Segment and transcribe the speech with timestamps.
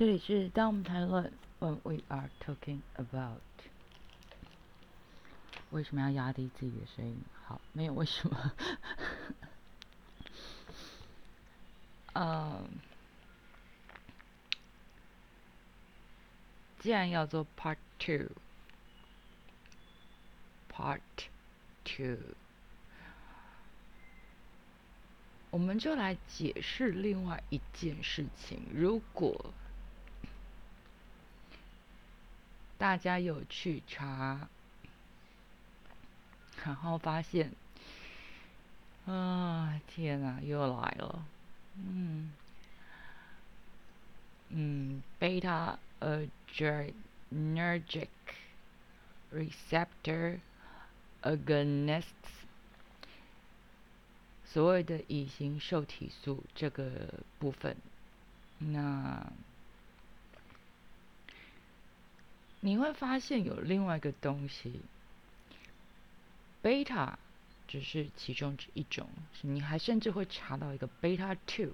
[0.00, 3.42] 这里是当我们谈论 when we are talking about
[5.72, 7.20] 为什么要压低自己的声音？
[7.44, 8.52] 好，没有为什么。
[12.16, 12.66] 嗯，
[16.78, 18.22] 既然要做 part two，part
[21.84, 22.16] two，
[25.50, 28.62] 我们就来解释另外一件事情。
[28.72, 29.52] 如果
[32.80, 34.48] 大家有去查，
[36.64, 37.52] 然后发现，
[39.04, 41.26] 啊，天哪，又来了，
[41.76, 42.32] 嗯，
[44.48, 48.08] 嗯，beta adrenergic
[49.30, 50.38] receptor
[51.20, 52.04] agonists，
[54.46, 57.76] 所谓的乙型受体素这个部分，
[58.58, 59.30] 那。
[62.62, 64.80] 你会发现有另外一个东西，
[66.60, 67.18] 贝塔
[67.66, 69.08] 只是其中之一种，
[69.40, 71.70] 你还甚至会查到一个贝塔 two。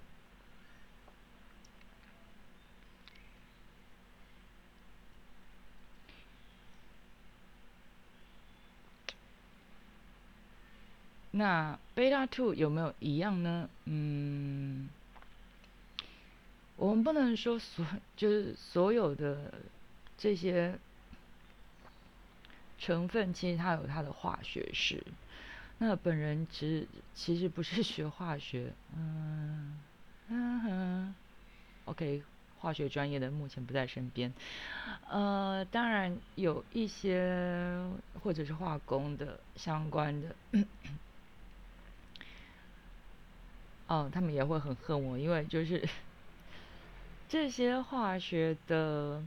[11.33, 13.69] 那贝塔 two 有没有一样呢？
[13.87, 14.89] 嗯，
[16.77, 17.85] 我们不能说所
[18.17, 19.53] 就是所有的。
[20.19, 20.79] 这些
[22.79, 25.03] 成分其实它有它的化学式。
[25.79, 29.79] 那本人其实其实不是学化学，嗯
[30.29, 31.15] 嗯哼
[31.85, 32.23] ，OK，
[32.59, 34.33] 化学专业的目前不在身边。
[35.11, 37.79] 呃，当然有一些
[38.23, 40.35] 或者是化工的相关的，
[43.89, 45.87] 哦，他们也会很恨我，因为就是
[47.29, 49.23] 这些化学的。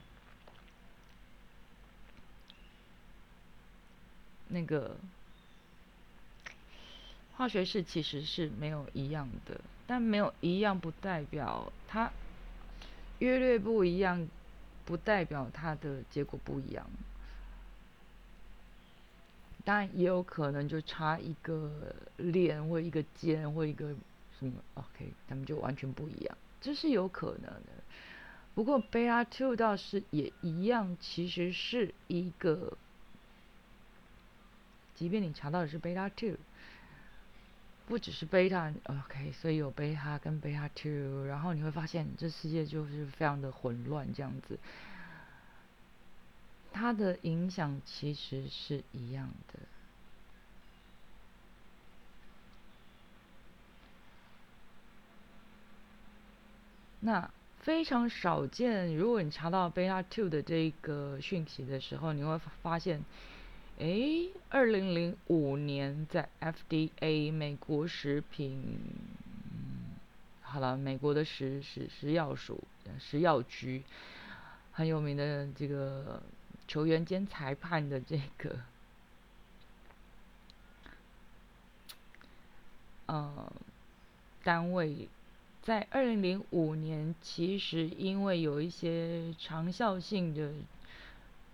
[4.50, 4.98] 那个
[7.36, 12.12] 化学式其实是没有一样的，但没有一样不代表它
[13.20, 14.28] 约略不一样，
[14.86, 16.86] 不代表它的结果不一样。
[19.64, 23.96] 当然也有可能就差一个链或一个尖或一个
[24.40, 27.70] 什么，OK，他们就完全不一样，这是有可能的。
[28.56, 32.78] 不过贝拉 two 倒是也一样，其实是一个。
[35.00, 36.36] 即便你查到的是贝塔 two，
[37.88, 44.60] 不只是贝塔，OK，所以有贝塔跟贝塔 two，然后你会发现这世界就是非常的混乱这样子，
[46.74, 49.60] 它的影响其实是一样的。
[57.00, 63.02] 那非常少见，如果你查到贝塔 two 的这个讯息的时候，你会发现。
[63.80, 68.78] 诶，二零零五年在 FDA 美国食品，
[70.42, 72.62] 好了，美国的食食食药署
[73.00, 73.84] 食药局
[74.74, 76.22] 很有名的这个
[76.68, 78.60] 球员兼裁判的这个，
[83.06, 83.50] 呃，
[84.44, 85.08] 单位
[85.64, 90.52] 在二零零五年，其实因为有一些长效性的。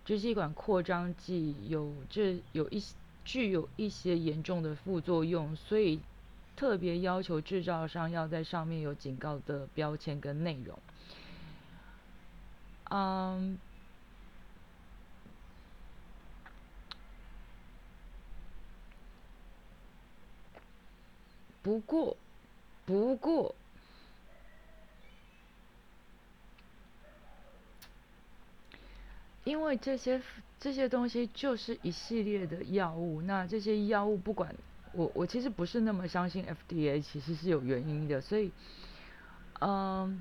[0.06, 2.94] 支气管扩张剂有这有一些
[3.24, 6.00] 具有一些严重的副作用，所以
[6.54, 10.78] 特别要求制造商要在上面有警告的标签跟内容。
[12.88, 13.58] 嗯，
[21.64, 22.16] 不过，
[22.84, 23.52] 不过。
[29.46, 30.20] 因为这些
[30.58, 34.52] 这些东西就是一系列的药物，那这些药物不管
[34.92, 38.50] 我我其实不是那么相信 FDA，其实是有原因的，所以，
[39.60, 40.20] 嗯，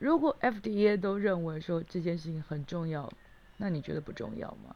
[0.00, 3.12] 如果 FDA 都认为说这件事情很重要，
[3.58, 4.74] 那你觉得不重要吗？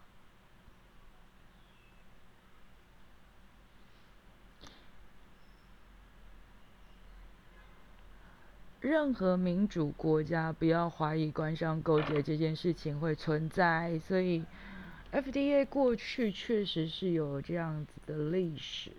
[8.82, 14.44] 任何民主国家不要怀疑官商勾结这件事情会存在，所以
[15.12, 18.90] FDA 过去确实是有这样子的历史。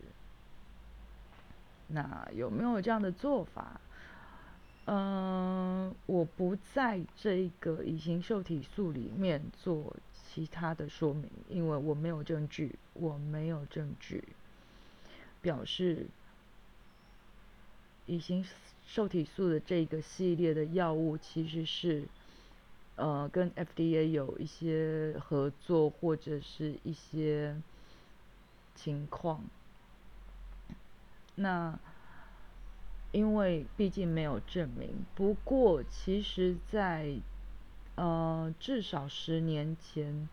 [1.88, 3.82] 那有没有这样的做法？
[4.86, 14.24] 嗯，我不在这个乙型受体素里面做其他的说明，因为我没有证据，我没有证据
[15.42, 16.08] 表示
[18.06, 18.46] 乙型。
[18.86, 22.06] 受体素的这个系列的药物，其实是
[22.96, 27.56] 呃跟 FDA 有一些合作或者是一些
[28.76, 29.44] 情况。
[31.36, 31.80] 那
[33.12, 37.16] 因为毕竟没有证明，不过其实，在
[37.96, 40.30] 呃至少十年前。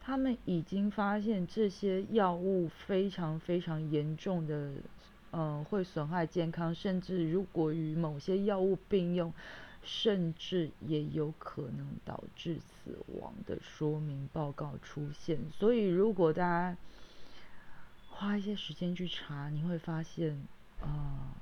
[0.00, 4.72] 他们已经发现这些药物非常非常严重的，
[5.30, 9.32] 呃，会损害健康，甚至如果与某些药物并用，
[9.82, 15.38] 甚至也有可能导致死亡的说明报告出现。
[15.52, 16.76] 所以，如果大家
[18.10, 20.42] 花一些时间去查，你会发现，
[20.80, 21.34] 啊，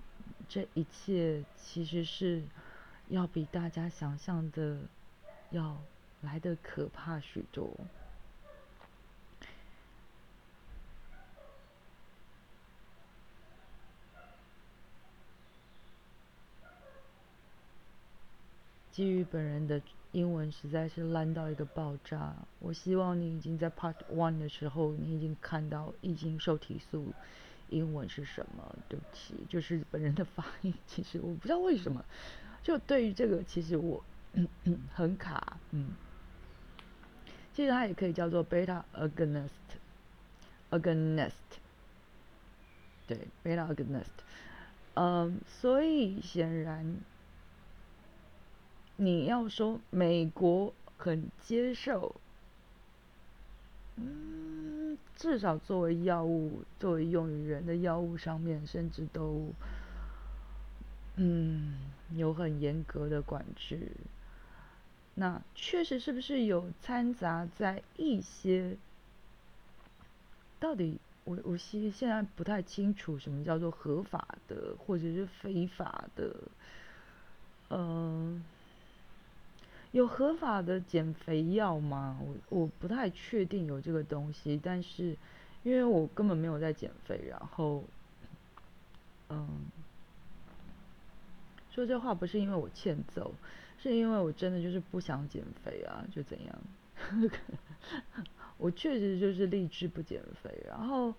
[0.48, 2.42] 这一切其实是
[3.08, 4.78] 要比大家想象的
[5.50, 5.76] 要
[6.22, 7.70] 来的可怕许多。
[18.96, 19.82] 基于本人的
[20.12, 27.12] 英文实在是烂到一个爆炸，我希望你已经在 Part One 的时候，你已经看到已经受体素
[27.68, 28.74] 英文是什么。
[28.88, 32.02] 对不起，就是本人的发音，其实我不知道为什么，
[32.62, 34.02] 就对于这个，其实我
[34.94, 35.58] 很卡。
[35.72, 35.90] 嗯，
[37.52, 41.32] 其实它也可以叫做 Beta Agonist，Agonist，
[43.06, 44.06] 对，Beta Agonist。
[44.94, 46.96] 嗯，所以显然。
[48.98, 52.14] 你要说美国很接受，
[53.96, 59.52] 嗯，至少作为药物，作为用于人的药物上面，甚至都，
[61.16, 61.78] 嗯，
[62.14, 63.90] 有很严格的管制。
[65.14, 68.78] 那确实是不是有掺杂在一些？
[70.58, 76.34] 到底我我其实现在不太清楚什么叫做合法的，或者是非法的，
[77.68, 78.42] 嗯。
[79.96, 82.20] 有合法的减肥药吗？
[82.20, 85.16] 我我不太确定有这个东西，但是
[85.62, 87.82] 因为我根本没有在减肥，然后，
[89.30, 89.48] 嗯，
[91.70, 93.32] 说这话不是因为我欠揍，
[93.82, 96.58] 是因为我真的就是不想减肥啊，就怎样？
[98.58, 101.14] 我确实就是励志不减肥，然后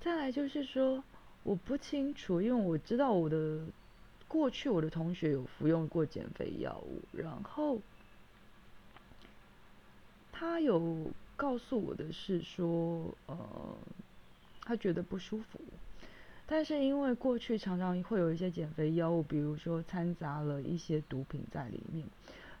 [0.00, 1.04] 再来就是说，
[1.44, 3.60] 我不清楚，因为我知道我的
[4.26, 7.78] 过去我的同学有服用过减肥药物，然后。
[10.40, 13.36] 他有告诉我的是说，呃，
[14.62, 15.60] 他觉得不舒服，
[16.46, 22.06] 但是因为过去常常会有一些减肥药物，比如说掺杂了一些毒品在里面，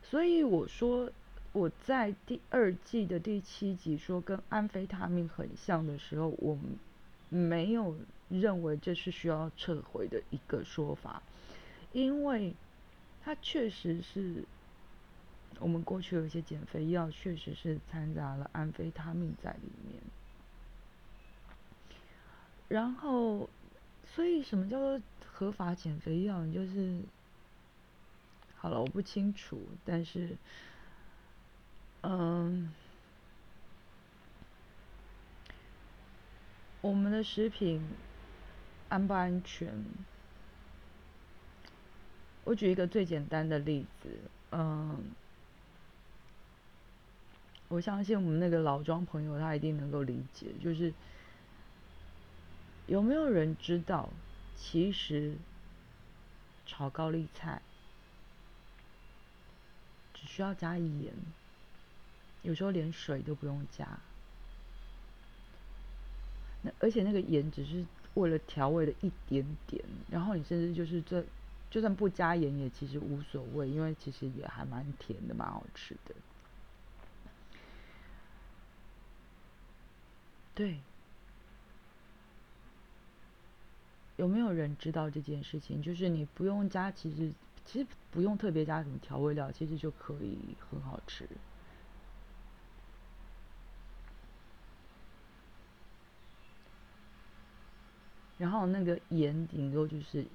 [0.02, 1.10] 所以我说
[1.52, 6.58] 我在第二季的第七集说跟安非他命很像的时候，我
[7.30, 7.96] 没有
[8.28, 11.22] 认为这是需要撤回的一个说法，
[11.94, 12.52] 因为
[13.24, 14.44] 他确实是。
[15.58, 20.00] 我们过去有一些减肥药，确实是掺杂了安非他命在里面。
[22.68, 23.50] 然后，
[24.14, 26.46] 所以什么叫做合法减肥药？
[26.46, 27.00] 就是，
[28.56, 30.36] 好了，我不清楚，但是，
[32.02, 32.72] 嗯，
[36.80, 37.82] 我们的食品
[38.88, 39.84] 安不安全？
[42.44, 44.08] 我举一个最简单的例子，
[44.52, 45.10] 嗯。
[47.70, 50.92] 我相信我们那个老庄朋友他一定能够理解，就是
[52.88, 54.08] 有没有人知道，
[54.56, 55.36] 其实
[56.66, 57.62] 炒高丽菜
[60.12, 61.12] 只需要加盐，
[62.42, 63.86] 有时候连水都不用加，
[66.62, 67.84] 那而且那个盐只是
[68.14, 71.24] 为了调味的一点点，然后你甚至就是这
[71.70, 76.12] 就算不加盐也其实无所谓，因为其实也还蛮甜的，蛮好吃的。
[80.52, 80.78] 对，
[84.16, 85.80] 有没有人知道这件事情？
[85.80, 87.32] 就是你不用加，其实
[87.64, 90.36] 其实不用特别加什么调味料，其实就可以
[90.68, 91.26] 很好吃。
[98.36, 100.26] 然后那个盐顶多就是，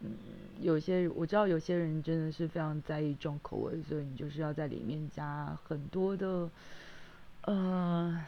[0.00, 0.16] 嗯，
[0.60, 6.48] 有些我知道有些人真的是非常在意重口味，所以你就是要在里面加很多的，
[7.42, 8.24] 呃。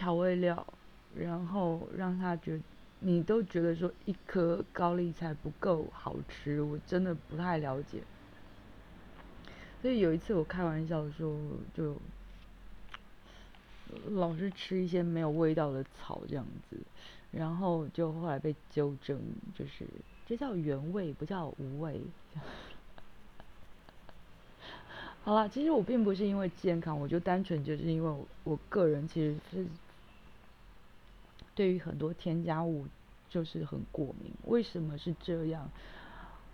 [0.00, 0.66] 调味料，
[1.14, 2.58] 然后让他觉，
[3.00, 7.98] 你都觉得说一颗高丽菜不够好吃，我真的不太了解。
[9.82, 11.38] 所以有一次我开玩笑说，
[11.74, 11.94] 就
[14.06, 16.78] 老是吃一些没有味道的草这样子，
[17.30, 19.20] 然后就后来被纠正，
[19.54, 19.86] 就是
[20.24, 22.00] 这叫原味，不叫无味。
[25.22, 29.66] 好了，其实我并不是因为健康，我就单纯就是因为我个人其实是
[31.60, 32.86] 对于很多添加物
[33.28, 34.32] 就是很过敏。
[34.46, 35.70] 为什么是这样？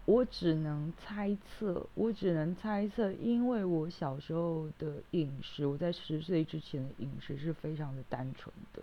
[0.05, 8.83] 我只能猜测，我只能猜测，因为我小时候的饮食，我在十岁之前的饮食是非常的单纯的。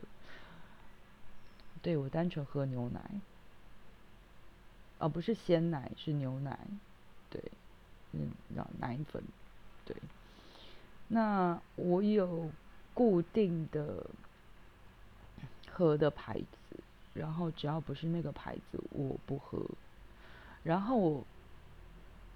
[1.81, 3.01] 对我单纯喝牛奶，
[4.99, 6.57] 而不是鲜奶，是牛奶，
[7.29, 7.43] 对，
[8.13, 8.31] 嗯，
[8.79, 9.21] 奶粉。
[9.85, 9.93] 对，
[11.09, 12.49] 那我有
[12.93, 14.05] 固定的
[15.73, 16.77] 喝的牌子，
[17.15, 19.59] 然后只要不是那个牌子，我不喝。
[20.63, 21.23] 然后我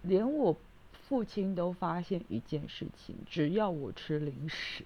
[0.01, 0.57] 连我
[1.07, 4.83] 父亲都发现一件事情：只要我吃零食，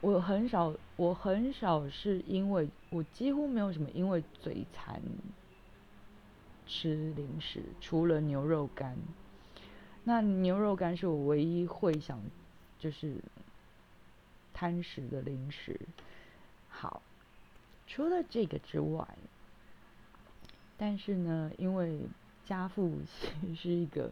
[0.00, 5.02] 我很少，我很少是因为我几乎没有什么因为嘴馋
[6.66, 8.96] 吃零食，除了牛肉干。
[10.04, 12.20] 那牛肉干是我唯一会想
[12.78, 13.16] 就是
[14.54, 15.78] 贪食的零食。
[16.70, 17.02] 好，
[17.86, 19.06] 除了这个之外，
[20.78, 22.00] 但是呢，因为
[22.46, 24.10] 家父其实是一个，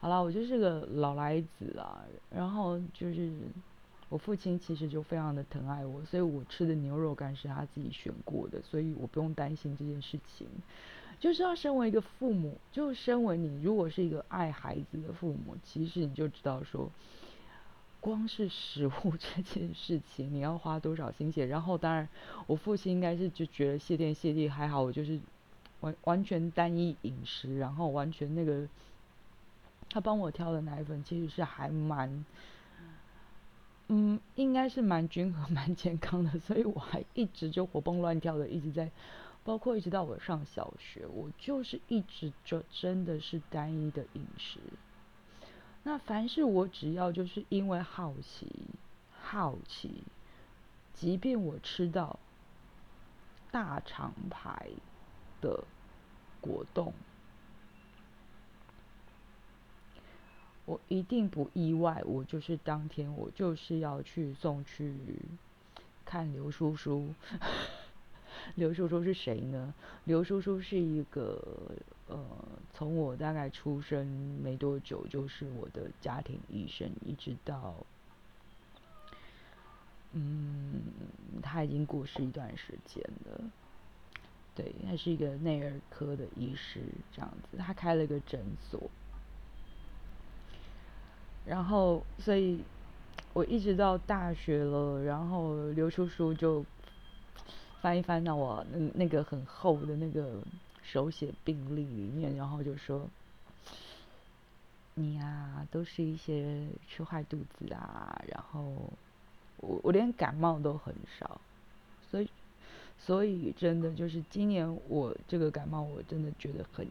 [0.00, 3.30] 好了，我就是个老来子啊，然后就是
[4.08, 10.48] 我父亲其实就非常的疼爱我，所以我吃的牛肉干是他自己选过的，所以我不用担心这件事情。
[11.20, 16.88] 就是要身为一个父母，就身为你，如果是一个爱孩子的父母，其实你就知道说，
[18.00, 21.46] 光是食物 这件事情，你要花多少心血。
[21.46, 22.08] 然后，当然，
[22.46, 25.20] 我父亲应该是就觉得谢天谢地，还好我就是
[25.80, 28.68] 完完全单一饮食，然后完全那个
[29.90, 32.24] 他帮我挑的奶粉其实是还蛮，
[33.88, 38.90] 嗯，应该是蛮均衡、 蛮健康的，所以我还一直就活蹦乱跳的一直在。
[39.44, 44.60] 包括一直到我上小学，我就是一直就真的是单一的饮食。
[45.84, 48.46] 那凡是我只要就是因为好奇，
[49.22, 50.02] 好奇，
[50.92, 52.18] 即便我吃到
[53.50, 54.68] 大厂牌
[55.40, 55.64] 的
[56.40, 56.92] 果冻，
[60.66, 64.94] 我一定不意外，我就是当天我就是要去送去
[66.04, 67.14] 看刘叔叔。
[68.54, 69.74] 刘叔叔是谁呢？
[70.04, 71.42] 刘叔叔是一个
[72.08, 72.18] 呃，
[72.74, 74.06] 从我大概出生
[74.42, 77.74] 没多久，就是我的家庭医生，一直到
[80.12, 80.82] 嗯，
[81.42, 83.40] 他已经过世一段时间了。
[84.54, 86.80] 对，他是一个内儿科的医师，
[87.14, 88.80] 这样子，他开了个诊所。
[91.46, 92.60] 然后，所以
[93.32, 96.64] 我一直到大学了，然后刘叔叔就。
[97.80, 100.42] 翻一翻到我那那个很厚的那个
[100.90, 103.08] 手写病历里面，然后就说
[104.94, 108.62] ：“你呀，都是一些吃坏肚子啊，然后
[109.58, 111.40] 我我连感冒都很少，
[112.10, 112.30] 所以
[112.98, 116.88] 所以真的就是今年我这个感冒，我真的觉得很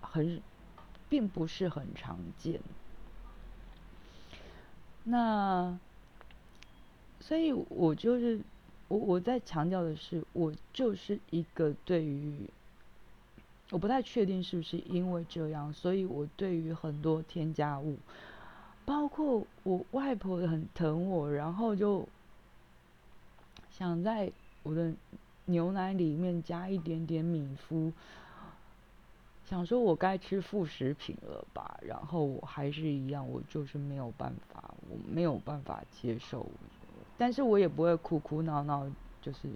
[0.00, 0.42] 很
[1.08, 2.60] 并不是很常见。
[5.04, 5.78] 那
[7.20, 8.40] 所以我就是。”
[8.88, 12.46] 我我在强调的是，我就是一个对于，
[13.72, 17.96] 我不太确定是不是因为这样，所以我对于很多添加物，
[18.84, 22.06] 包括我外婆很疼我，然后就
[23.70, 24.30] 想在
[24.62, 24.92] 我的
[25.46, 27.90] 牛奶里面加一点点米麸，
[29.46, 36.46] 想说我该吃副食品了吧，然后我还是一样，我就是没有办法，我没有办法接受。
[37.16, 38.86] 但是我也不会哭哭闹闹，
[39.22, 39.48] 就是，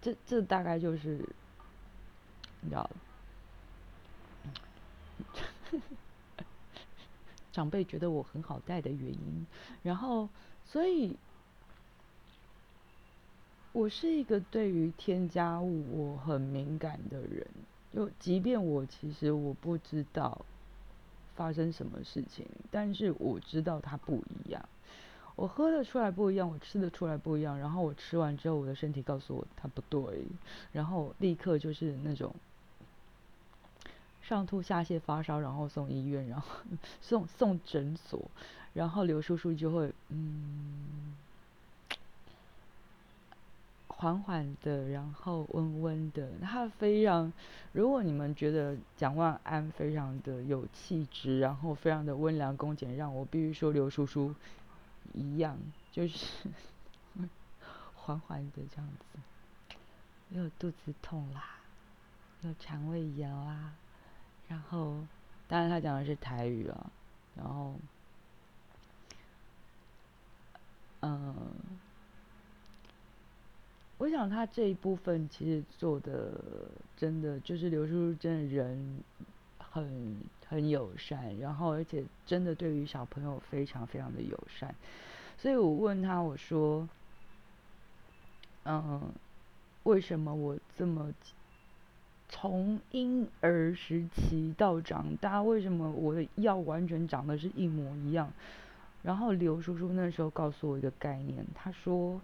[0.00, 1.24] 这这大概就是，
[2.62, 2.90] 你知道，
[7.52, 9.46] 长辈觉得我很好带的原因。
[9.82, 10.28] 然后，
[10.64, 11.16] 所以，
[13.72, 17.46] 我是一个对于添加物我很敏感的人。
[17.92, 20.46] 就即便我其实我不知道
[21.34, 24.66] 发生什么事情，但是我知道它不一样。
[25.34, 30.26] 我喝的出来不一样，我吃的出来不一样，然后我吃完之后，我的身体告诉我它不对，
[30.72, 32.34] 然后立刻就是那种
[34.22, 36.48] 上吐下泻、发烧，然后送医院，然后
[37.02, 38.30] 送送诊所，
[38.72, 41.16] 然后刘叔叔就会嗯
[43.88, 47.32] 缓缓的，然后温温的，他非常，
[47.72, 54.34] 如果你们觉得蒋万安非常的有气质，然后非常的温良恭俭让，我必须说刘叔叔。
[55.14, 55.58] 一样，
[55.90, 56.48] 就是
[57.94, 59.76] 缓缓的这样子，
[60.30, 61.58] 又肚子痛啦，
[62.40, 63.74] 又肠胃炎啊，
[64.48, 64.96] 然后，
[65.48, 66.90] 当然他讲的是台语啊，
[67.36, 67.74] 然后，
[71.00, 71.34] 嗯，
[73.98, 76.32] 我想他这一部分其实做的
[76.96, 79.02] 真的就是刘叔叔真的人
[79.58, 80.16] 很
[80.48, 84.74] 很友善，然后而且真的对于小朋友非常非常的友善，
[85.38, 86.88] 所以我问他我说。
[88.64, 89.12] 嗯，
[89.82, 91.12] 为什么我这么
[92.34, 98.32] 从婴儿时期到长大，为什么我的药完全长得是一模一样？
[99.02, 102.22] 然后刘叔叔那时候告诉我一个概念，他说，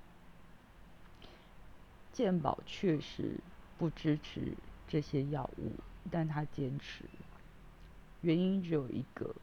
[2.10, 3.34] 健保确实
[3.76, 4.54] 不支持
[4.88, 5.72] 这些药物，
[6.10, 7.04] 但他坚持，
[8.22, 9.34] 原因只有一个。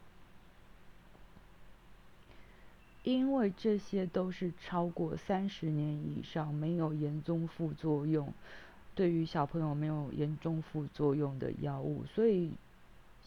[3.04, 8.34] 因为这些都是超过三十年以上没有严重副作用，
[8.96, 12.50] 对于小朋友没有严重副作用的药物，所以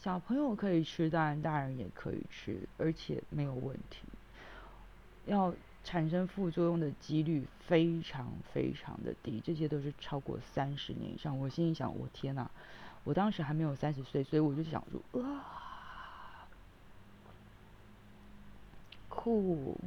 [0.01, 4.01] 小朋友可以吃，当然大人也可以吃，而且没有问题。
[5.27, 11.37] 要产生副作用的几率非常非常的低，这些都是超过三十年以上。
[11.37, 12.49] 我心里想，我天哪！
[13.03, 15.45] 我当时还没有三十岁，所以我就想说，啊。
[19.07, 19.77] 酷，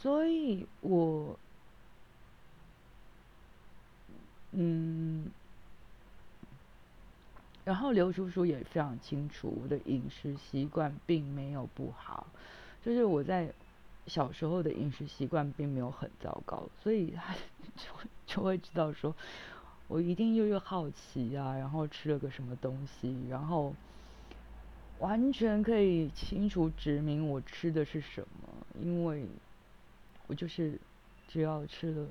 [0.00, 1.36] 所以我，
[4.52, 5.28] 嗯，
[7.64, 12.26] 然后刘叔叔也非常清楚我的饮食习惯并没有不好，
[12.84, 13.52] 就是我在
[14.06, 17.34] 小时候的饮食习惯并没有很糟糕，所以他
[17.76, 17.84] 就
[18.26, 19.14] 就会知道说，
[19.88, 23.74] 我一定又又好奇啊，然后吃了个什么东西，然后。
[25.00, 28.48] 完全可以清楚指明我吃的是什么，
[28.82, 29.24] 因为
[30.28, 30.78] 我就是
[31.26, 32.06] 只要吃了，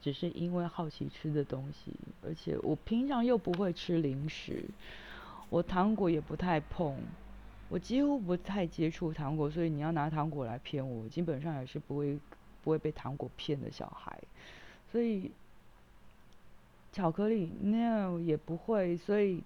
[0.00, 4.64] 只是因为好奇吃的东西，而且我平常又不会吃零食，
[5.48, 6.96] 我糖果也不太碰，
[7.68, 12.16] 我几乎不太接触糖果，所以你要拿糖果来骗我，基本上也是不会
[12.62, 14.22] 不会被糖果骗的小孩，
[14.92, 15.32] 所以。
[16.92, 19.44] 巧克力，no 也不会，所以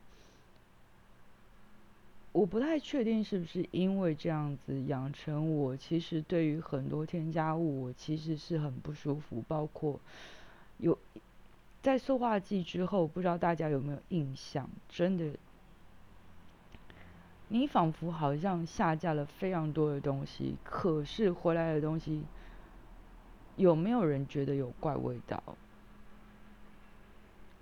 [2.35, 9.41] 我不太确定是不是因为这样子养成我，其实对于很多添加物，我其实是很不舒服。
[9.47, 10.01] 包括
[10.79, 10.99] 有
[11.81, 14.69] 在塑化剂之后，不知道大家有没有印象？
[14.89, 15.39] 真的，
[17.47, 22.25] 你仿佛好像下架了非常多的东西，可是回来的东西，
[23.55, 25.41] 有没有人觉得有怪味道？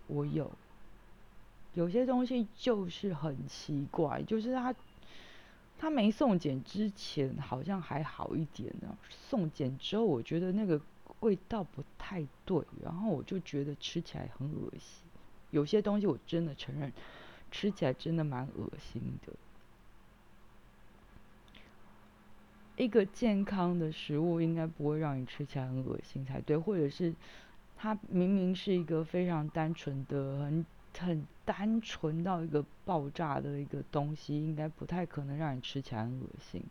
[0.07, 0.51] 我有，
[1.75, 4.75] 有些东西就是很奇怪，就是它，
[5.79, 10.81] 它没送检之前好像还好一点呢，送检之后我觉得那个
[11.21, 15.05] 味道不太对，然后我就觉得吃起来很恶心。
[15.51, 16.93] 有些东西我真的承认，
[17.51, 19.33] 吃起来真的蛮恶心的。
[22.77, 27.15] 一个健康的食物应该不会让你吃起来很恶心才对，或者是。
[27.75, 30.65] 它明明是一个非常单纯的、很
[30.97, 36.63] 很单纯到一个爆炸的一个东西，应该不太可能让你吃起来很恶心。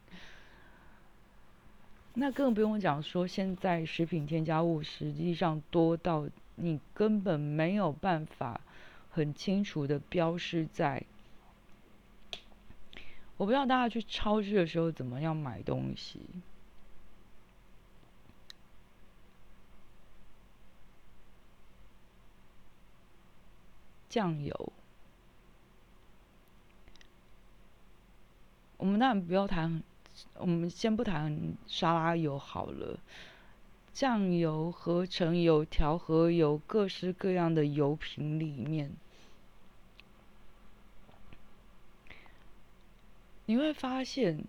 [2.14, 8.60] 那更不用讲说，现在食品添加物实际上多到你根本没有办法
[9.10, 11.04] 很清楚的标示在。
[13.38, 16.20] 我不知道大家去超市的时候怎么样买东西。
[24.12, 24.74] 酱油，
[28.76, 29.82] 我们当然不要谈，
[30.34, 33.00] 我们先不谈沙拉油好了。
[33.94, 38.92] 酱油、合成油、调和油，各式各样的油品里面，
[43.46, 44.44] 你会发现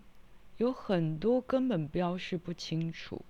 [0.57, 3.23] 有很多根本标示不清楚。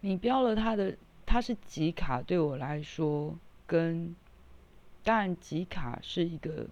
[0.00, 4.14] 你标了它的，它是吉卡，对我来说，跟
[5.04, 6.66] 当然吉卡是一个，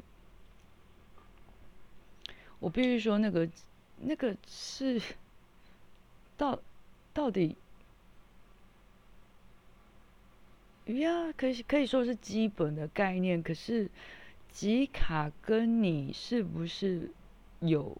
[2.58, 3.48] 我必须说那个
[4.00, 5.00] 那个是
[6.36, 6.58] 到
[7.12, 7.56] 到底
[10.86, 13.90] 呀，可以可以说是基本的概念，可是
[14.50, 17.12] 吉卡跟你是不是
[17.60, 17.96] 有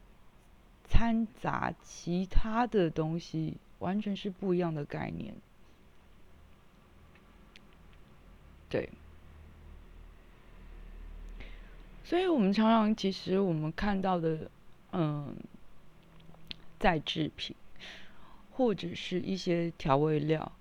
[0.89, 3.59] 掺杂其他的东西？
[3.79, 5.35] 完全是不一样的概念。
[8.69, 8.89] 对。
[12.05, 14.51] 所以我们常常其实我们看到的，
[14.93, 15.37] 嗯，
[16.79, 17.55] 再制品，
[18.51, 20.53] 或者是一些调味料。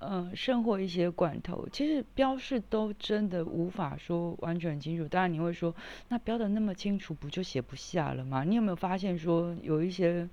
[0.00, 5.08] 嗯，甚或一些罐头，其实标示都真的无法说完全清楚。
[5.08, 5.74] 当然你会说，
[6.08, 8.44] 那标的那么清楚，不就写不下了吗？
[8.44, 10.28] 你有没有发现说，有一些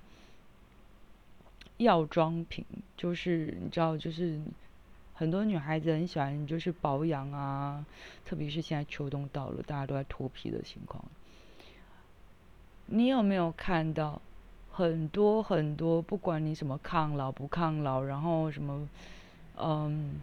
[1.77, 4.39] 药妆品，就是你知道，就是
[5.13, 7.85] 很多女孩子很喜欢，就是保养啊，
[8.23, 11.03] 特别是现在秋冬到了，大家都在脱皮的情况。
[12.87, 14.21] 你有没有看到
[14.71, 18.87] 很多很多，不管你什么抗老不抗老，然后什么？
[19.57, 20.19] 嗯，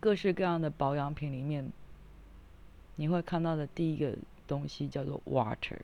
[0.00, 1.70] 各式各样的保养品里面，
[2.96, 5.78] 你会看到的第一个东西叫做 water。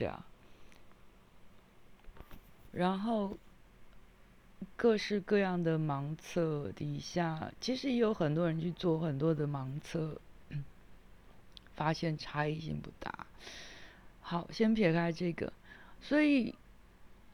[0.00, 0.24] 对啊，
[2.72, 3.36] 然后
[4.74, 10.18] 各式各样的盲测底下，其实也有很多人去做很多的盲测，
[11.74, 13.26] 发现差异性不大。
[14.22, 15.52] 好，先撇开这个，
[16.00, 16.54] 所以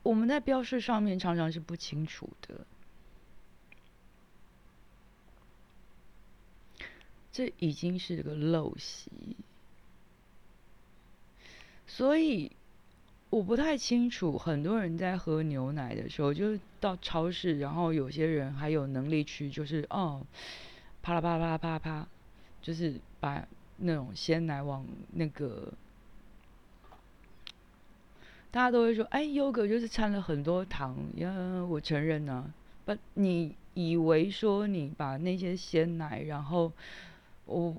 [0.03, 2.67] 我们在标示上面常常是不清楚的，
[7.31, 9.37] 这已经是个陋习，
[11.87, 12.51] 所以
[13.31, 20.27] 我不太清楚，很多人在喝牛奶的时候，就是到超市，然后有些人还有能力去，就是哦，
[21.03, 22.09] 啪啦啪啦啪啦啪啦啪，
[22.61, 23.47] 就是把
[23.79, 25.73] 那种鲜奶往那个。
[28.51, 31.31] 大家都会说：“哎，优格就是掺了很多糖。”呀，
[31.69, 32.53] 我承认呢。
[32.87, 36.73] 不，你以为说你把那些鲜奶，然后
[37.45, 37.77] 我，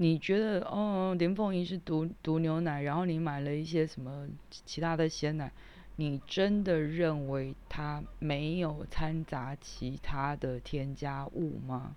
[0.00, 4.28] 你觉得哦，林凤仪是毒毒牛奶，然后你买了一些什么
[4.64, 5.50] 其他的鲜奶，
[5.96, 11.96] 你真的认为它没有掺杂其他的添加物吗？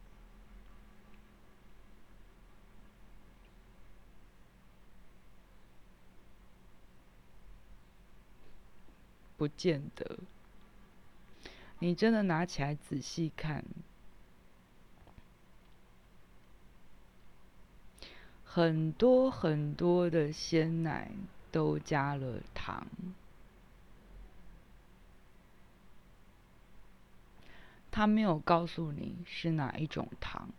[9.38, 10.18] 不见得，
[11.78, 13.64] 你真的拿起来仔细看，
[18.54, 21.10] 很多很多的鲜奶
[21.52, 22.86] 都加了糖，
[27.90, 30.50] 他没有告诉你是哪一种糖，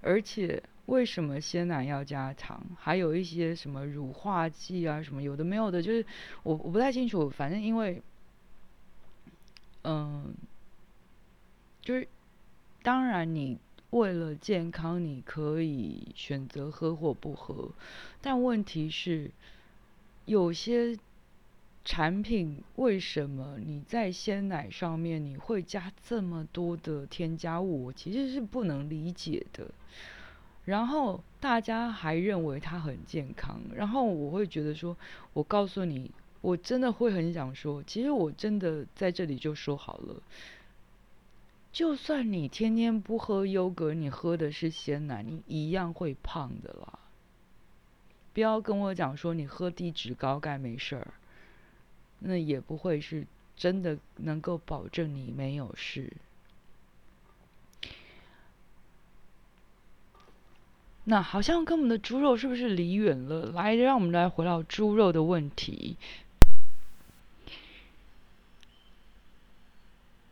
[0.00, 0.62] 而且。
[0.88, 2.64] 为什么鲜奶要加糖？
[2.80, 6.06] 还有一些什么乳化剂啊，什么有的没有的，就是
[6.42, 7.28] 我我不太清楚。
[7.28, 8.02] 反正因为，
[9.84, 10.34] 嗯，
[11.82, 12.08] 就是
[12.82, 13.58] 当然你
[13.90, 17.70] 为了健康，你可以选择喝或不喝，
[18.20, 19.30] 但问题是
[20.26, 20.98] 有些
[21.84, 27.86] 产品为什么你在鲜奶上面你会加这么多的添加物？
[27.86, 29.70] 我其实是不能理解的。
[30.66, 34.94] 然后大家还认为它很健康，然后我会觉得说，
[35.32, 36.10] 我告诉你，
[36.42, 40.22] 我真的会很想说，其实我真的在这里就说好了，
[41.78, 46.98] 就算你天天不喝优格，你喝的是鲜奶，你一样会胖的啦。
[48.34, 51.14] 不要跟我讲说你喝低脂高钙没事儿，
[52.18, 56.12] 那也不会是真的能够保证你没有事。
[61.04, 63.52] 那好像跟我们的猪肉是不是离远了？
[63.52, 65.96] 来，让我们来回到猪肉的问题。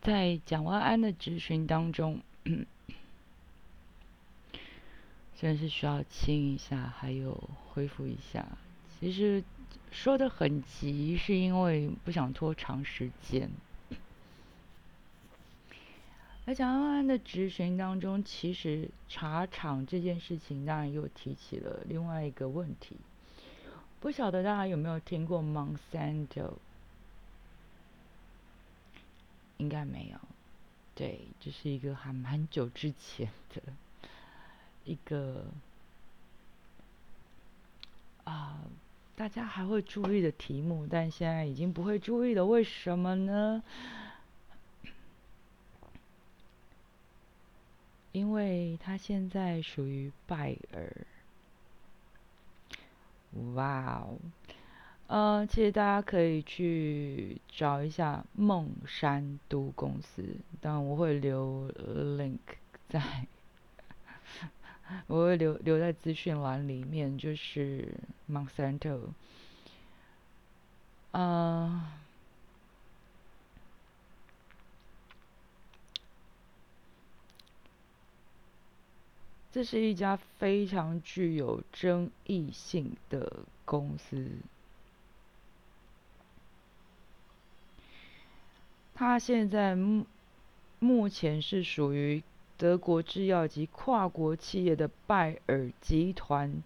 [0.06, 2.20] 在蒋万安的质询当中，
[5.34, 8.46] 真的是需要清一下，还有恢复一下。
[9.00, 9.42] 其实
[9.90, 13.50] 说的很急，是因为不想拖长时间。
[16.44, 22.94] 而蒋万安的质询当中，其实茶厂这件事情当然又提起了另外一个问题。
[23.98, 26.52] 不晓得大家有没有听过 Monsanto？
[29.66, 30.18] 应该没有。
[30.94, 33.60] 对，这是一个还蛮久之前的
[34.84, 35.44] 一个
[38.22, 38.60] 啊，
[39.16, 42.46] 大家还会注意的题目，但现在已经不会注意了。
[42.46, 43.60] 为什么呢？
[48.12, 51.06] 因为他现在属于拜耳，
[53.54, 54.16] 哇哦，
[55.08, 60.24] 呃，其实大家可以去找一下孟山都公司，
[60.60, 62.38] 当然我会留 link
[62.90, 63.00] 在
[65.06, 67.88] 我会留留在资讯栏里面，就是
[68.28, 69.00] Monsanto，
[71.12, 71.92] 啊，
[79.52, 84.30] 这是一家非常具有争议性的公司。
[88.98, 90.06] 它现在目
[90.78, 92.22] 目前是属于
[92.56, 96.62] 德国制药及跨国企业的拜耳集团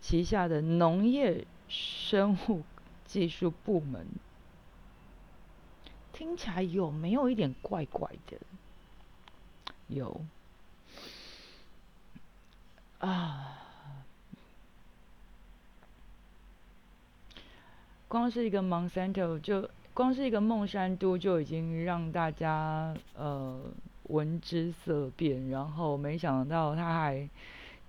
[0.00, 2.64] 旗下的农业生物
[3.06, 4.04] 技术部门。
[6.12, 8.36] 听起来有没有一点怪怪的？
[9.86, 10.24] 有
[12.98, 13.62] 啊，
[18.08, 19.70] 光是一个 Monsanto 就。
[19.94, 23.60] 光是一个梦山都就已经让大家呃
[24.08, 27.28] 闻之色变，然后没想到他还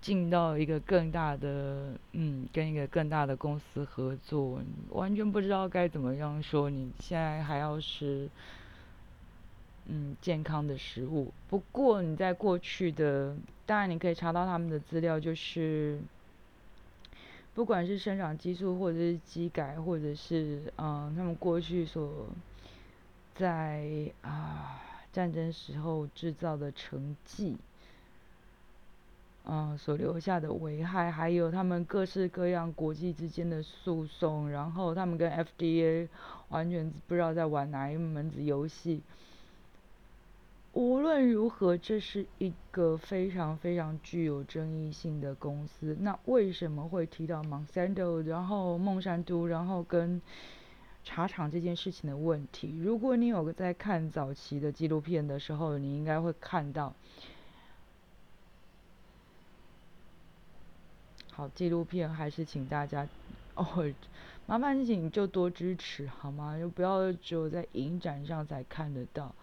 [0.01, 6.69] 进到一个更大的嗯，跟一个更大的公司合作，完全不知道该怎么样说。
[6.69, 8.29] 你现在还要吃
[9.87, 15.99] 嗯健康的食物，不过你在过去的，当然你可以查到他们的资料，就是。
[17.55, 22.27] 不管是生长激素，或者是肌改，或者是嗯，他们过去所
[23.33, 23.87] 在
[24.21, 24.81] 啊
[25.13, 27.55] 战争时候制造的成绩，
[29.45, 36.09] 嗯，所留下的危害，还有他们各式各样国际之间的诉讼，然后他们跟 FDA
[36.49, 39.01] 完全不知道在玩哪一门子游戏。
[40.75, 45.95] 无论如何，这是一个非常非常具有争议性的公司。
[46.01, 50.21] 那为什么会提到 Monsanto，然后孟山都，然后跟
[51.05, 52.77] 茶厂这件事情的问题？
[52.83, 56.93] 如果你有个在看早期的纪录片的时候，你应该会看到。
[61.31, 63.07] 好，纪录片还是请大家
[63.55, 63.93] 哦，
[64.45, 66.59] 麻烦请就多支持好吗？
[66.59, 69.33] 就不要只有在影展上才看得到。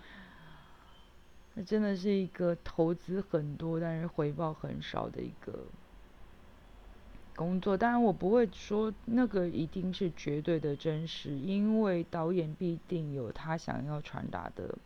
[1.54, 5.66] 那真的是一个投资很多，但是回报很少的一个
[7.36, 7.76] 工作。
[7.76, 14.78] 当然，我不会说那个一定是绝对的真实，因为导演必定有他想要传达的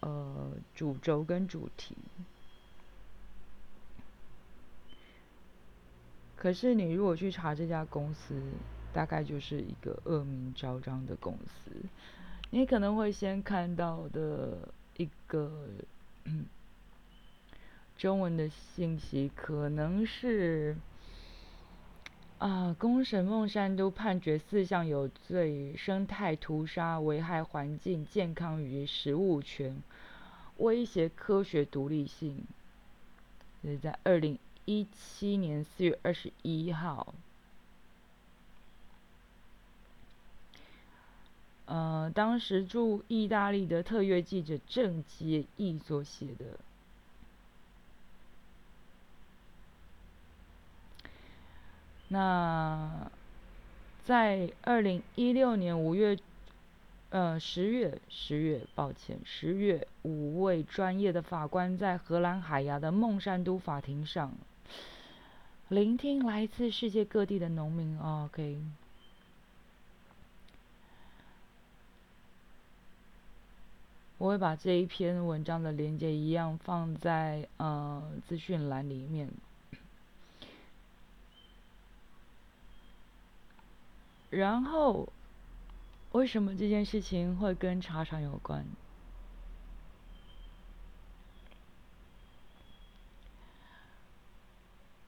[0.00, 1.96] 呃主轴跟主题。
[6.36, 8.38] 可是，你如果去查这家公司，
[8.92, 11.70] 大概就是一个恶名昭彰的公司。
[12.50, 14.68] 你可能会先看到的。
[14.96, 15.68] 一个
[17.96, 20.76] 中文的信息可能是
[22.38, 29.82] 啊，公审孟山都判决四项有罪：生态屠杀、危害环境、健康与食物权、
[30.58, 32.44] 威胁科学独立性。
[33.62, 37.14] 是在二零一七年四月二十一号。
[41.66, 46.44] 呃，当时驻意大利的特约记者郑杰义所写的。
[52.08, 53.10] 那
[54.04, 56.16] 在二零一六年五月，
[57.10, 64.32] 呃十月十月，抱歉十月，五位专业的法官在荷兰海牙的孟山都法庭上，
[65.68, 67.98] 聆听来自世界各地的农民。
[67.98, 68.60] OK。
[74.18, 79.30] 我会把这一篇文章的链接一样放在呃资讯栏里面。
[84.30, 85.12] 然后，
[86.12, 88.64] 为什么这件事情会跟茶厂有关？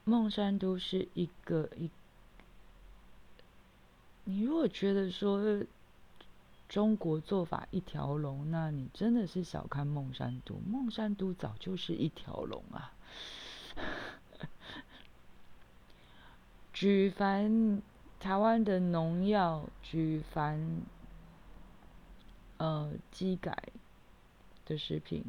[0.03, 1.89] 孟山都是一个一，
[4.25, 5.65] 你如果觉得说。
[6.69, 10.53] 中国做法一条龙，那你真的是小看孟山都。
[10.69, 12.93] 孟山都早就是一条龙啊！
[16.71, 17.81] 举凡
[18.19, 20.83] 台湾的农药，举凡
[22.57, 23.69] 呃机改
[24.67, 25.25] 的食品，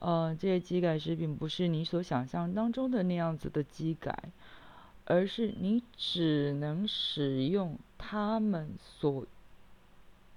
[0.00, 4.30] 呃这些机改食品不是你所想象当中的那样子的机改，
[5.06, 9.24] 而是你只能使用他们所。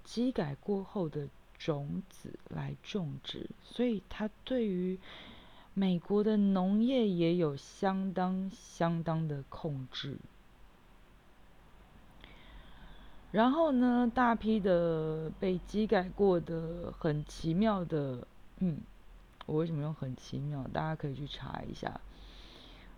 [0.04, 4.98] 机改过后的种子来种植，所以它对于
[5.74, 10.16] 美国的农业也有相当相当的控制。
[13.30, 18.26] 然后呢，大批的被机改过的很奇妙的，
[18.58, 18.78] 嗯，
[19.46, 20.62] 我为什么用很奇妙？
[20.72, 22.00] 大家可以去查一下。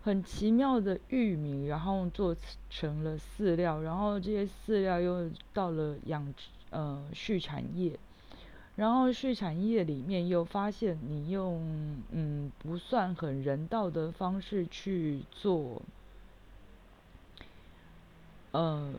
[0.03, 2.37] 很奇妙的玉米，然后做
[2.69, 7.99] 成了饲料，然后这些饲料又到了养殖呃畜产业，
[8.77, 15.81] 然后畜产业里面又发现你用嗯不算很人道的方式去做，
[18.51, 18.93] 呃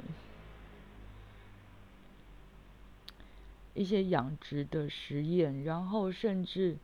[3.74, 6.78] 一些养殖的实验，然后甚至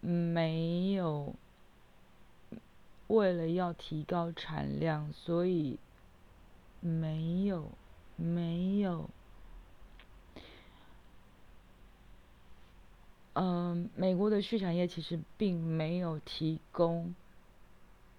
[0.00, 1.34] 没有。
[3.08, 5.78] 为了要提高产量，所以
[6.80, 7.70] 没有
[8.16, 9.10] 没有，
[13.34, 17.14] 嗯，美国的畜产业其实并没有提供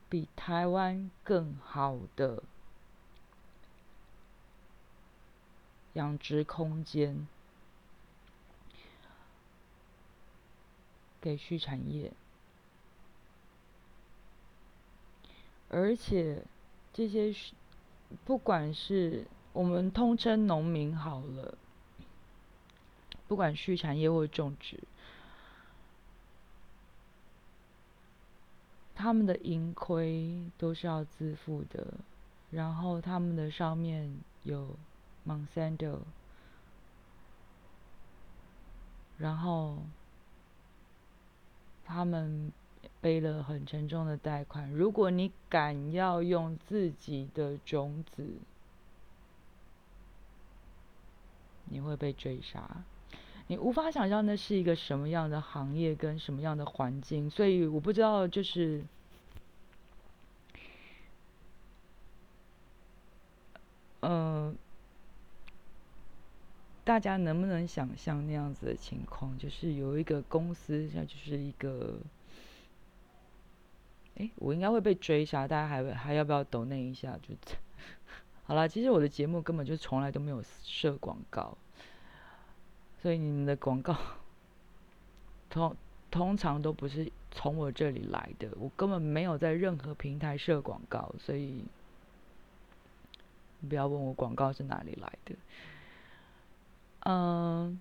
[0.10, 2.42] 比台湾更好的
[5.94, 7.28] 养殖空间
[11.22, 12.12] 给畜产业。
[15.70, 16.44] 而且，
[16.92, 17.34] 这些
[18.26, 21.58] 不管是我们通称农民好了，
[23.28, 24.80] 不管畜产业或种植，
[28.96, 31.94] 他们的盈亏都是要自负的。
[32.52, 34.76] 然后他们的上面有
[35.28, 36.00] Monsanto，
[39.18, 39.78] 然后
[41.86, 42.52] 他们。
[43.00, 44.72] 背了很沉重的贷款。
[44.72, 48.26] 如果你敢要用自己的种子，
[51.66, 52.86] 你会被追杀。
[53.54, 57.30] 你无法想象那是一个什么样的行业跟什么样的环境。
[57.30, 58.84] 所以我不知道，就是，
[64.02, 64.58] 嗯，
[66.84, 69.38] 大家能不能想象那样子的情况？
[69.38, 72.00] 就是有一个公司，它就是一个。
[74.16, 77.20] 哎，我应该会被追杀，大家还还要不要抖那一下？
[77.22, 77.36] 就
[78.46, 78.68] 好了。
[78.68, 81.56] 其实我的节目根本就从来都没有设广告，
[83.04, 83.96] 所以你们的广告
[85.50, 85.76] 通
[86.10, 88.48] 通常都不是从我这里来的。
[88.58, 91.66] 我根本没有在任何平台设广告，所以
[93.68, 95.36] 不要问我广告是哪里来的。
[97.02, 97.78] 嗯，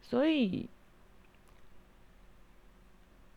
[0.00, 0.70] 所以。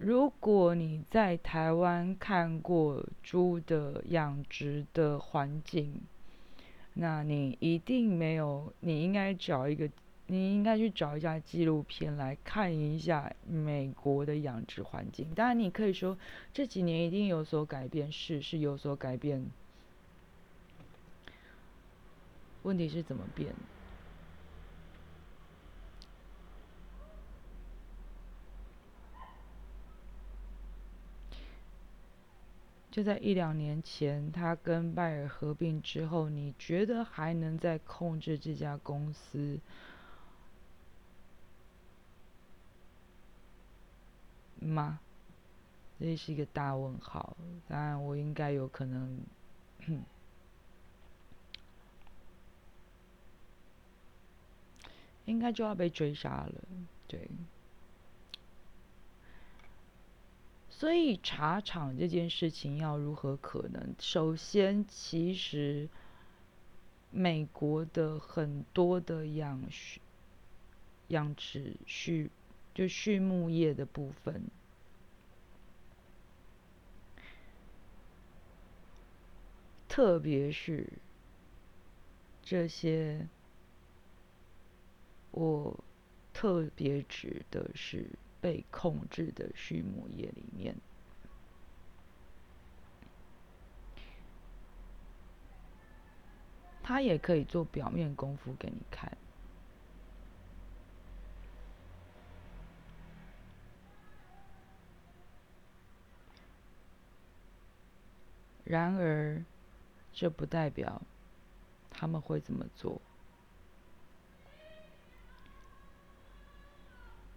[0.04, 6.02] 如果你在台湾看过猪的养殖的环境，
[6.96, 8.74] 那你一定没有。
[8.80, 9.88] 你应该找一个，
[10.32, 15.30] 你应该去找一下纪录片来看一下美国的养殖环境。
[15.36, 16.17] 当然，你可以说
[16.54, 19.46] 这几年一定有所改变，是是有所改变。
[22.63, 23.54] 问题是怎么变？
[32.89, 39.60] 就在一两年前，他跟拜耳合并之后，你觉得还能再控制这家公司
[44.65, 45.00] 吗？
[46.00, 47.38] 这是一个大问号。
[47.67, 49.19] 当然，我应该有可能，
[55.26, 56.54] 应该就要被追杀了。
[57.08, 57.30] 对。
[60.69, 63.93] 所以茶厂这件事情要如何可能？
[64.00, 65.88] 首先，其实
[67.12, 70.02] 美国的很多的养畜、
[71.10, 72.32] 养殖畜
[72.88, 74.50] 畜牧业的部分，
[79.88, 80.88] 特别是
[82.41, 83.28] 这些，
[85.32, 85.84] 我
[86.34, 88.10] 特别指的是。
[88.41, 90.76] 被控制的畜牧业里面，
[96.82, 99.16] 他也可以做表面功夫给你看。
[108.72, 109.43] 然而，
[110.13, 111.01] 这不代表
[111.89, 113.01] 他们会这么做。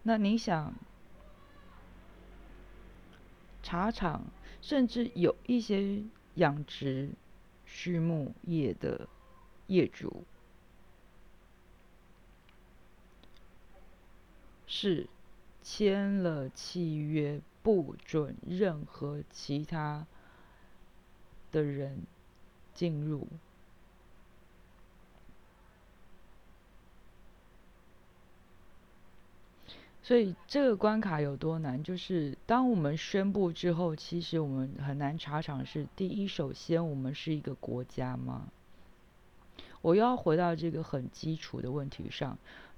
[0.04, 0.72] 那你想？
[3.64, 4.26] 茶厂，
[4.62, 6.04] 甚至有一些
[6.36, 7.10] 养殖
[7.66, 9.08] 畜牧业的
[9.66, 10.24] 业主，
[14.68, 15.08] 是
[15.62, 20.06] 签了契约，不准任何其他
[21.54, 22.02] 的人
[22.74, 23.26] 进入。
[30.02, 31.82] 所以这个关卡有多难？
[31.82, 35.64] 就是当我们宣布之后，其实我们很难查场。
[35.64, 38.48] 是第一，首先我们是一个国家吗？
[39.80, 42.36] 我又要回到这个很基础的问题上，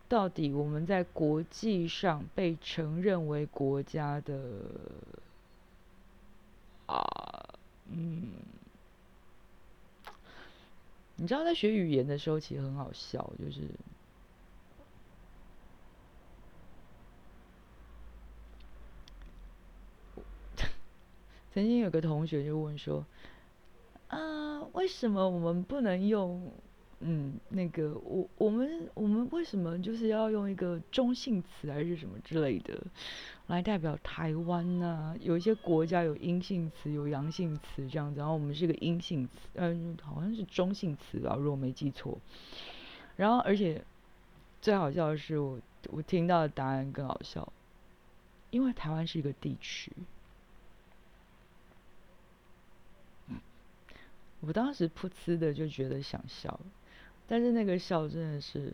[0.09, 4.39] 到底我们在国际上被承认为国家的
[6.87, 7.05] 啊，
[7.91, 8.29] 嗯，
[11.17, 13.62] 你知道在学语言的时候其实很好笑，就是。
[21.55, 23.05] 曾经有个同学就问说
[24.09, 26.53] ：“啊，为什么我们不能用，
[27.09, 32.82] 嗯，那个我我们我们为什么就是要用一个中性词还是什么之类的，
[33.46, 35.16] 来代表台湾呢？
[35.20, 42.18] 有一些国家有阴性词，有阳性词这样子，然后我们是个阴性词，嗯，好像是中性词吧，如果没记错。
[43.16, 43.84] 然后，而且
[44.61, 47.52] 最好笑的是，我我听到的答案更好笑，
[48.50, 49.92] 因为台湾是一个地区。”
[54.40, 56.61] 我当时噗呲的就觉得想笑，
[57.29, 58.72] 但是那个笑真的是，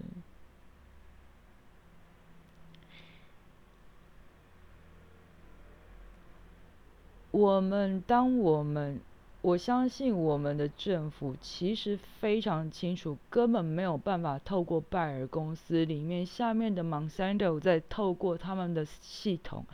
[7.30, 9.00] 我们当我们
[9.40, 19.64] 我相信我们的政府其实非常清楚，根本没有办法透过拜耳公司里面下面的 Monsanto 再透过他们的系统。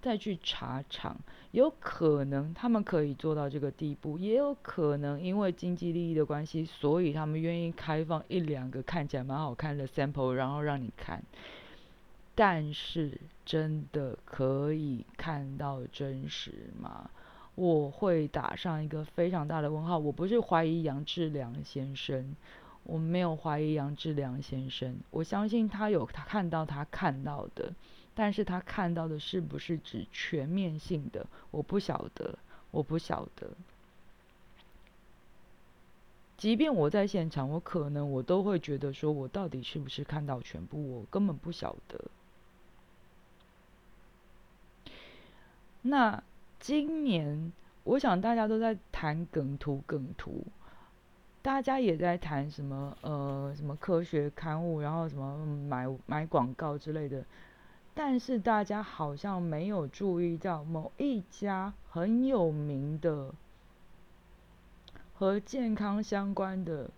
[0.00, 1.16] 再去查厂，
[1.52, 11.22] 有可能他们可以做到这个地步，也有可能因为经济利益的关系，所以他们愿意开放一两个看起来蛮好看的 sample，然后让你看。
[12.34, 17.10] 但是真的可以看到真实吗？
[17.54, 19.98] 我会打上一个非常大的问号。
[19.98, 22.36] 我不是怀疑杨志良先生，
[22.84, 27.72] 我没有怀疑杨志良先生，我相信他有他看到他看到的。
[28.20, 31.24] 但是他看到的是不是指全面性的？
[31.52, 32.36] 我不晓得，
[32.72, 33.48] 我不晓得。
[36.36, 40.96] 即便我在现场，我可能我都会觉得说，我到底是不是看到全部？
[40.96, 42.06] 我根本不晓得。
[45.82, 46.20] 那
[46.58, 47.52] 今年，
[47.84, 50.44] 我想大家都在谈梗图，梗图，
[51.40, 57.24] 大家也在谈什么呃什么科学刊物，然后什么买买广告之类的。
[58.00, 63.34] 但是大家好像没有注意到某一家很有名的
[65.14, 66.90] 和健康相关的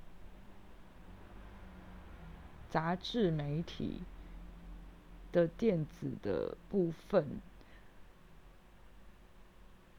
[2.68, 4.02] 杂志媒体
[5.32, 7.40] 的电子的部分，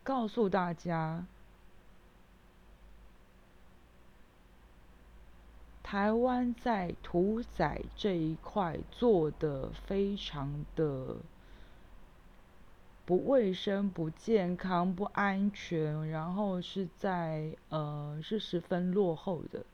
[0.04, 1.26] 告诉大家。
[5.92, 11.18] 台湾在屠宰这一块做的非常的
[13.06, 19.66] 不卫生、不健康、不安全，然后是在呃是十分落后的。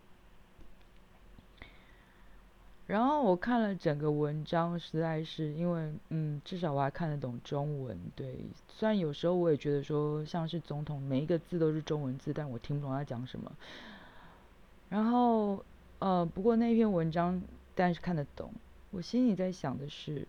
[2.87, 7.95] 然后我看了整个文章，实在是因为嗯，至少我还看得懂中文。
[8.15, 8.35] 对，
[8.67, 13.51] 虽然有时候我也觉得说像是总统每一个字都是中文字，但我听不懂他讲什么。
[14.89, 15.63] 然后。
[15.99, 17.41] 呃，不过那篇文章，
[17.73, 18.53] 但是看得懂。
[18.91, 20.27] 我心里在想的是，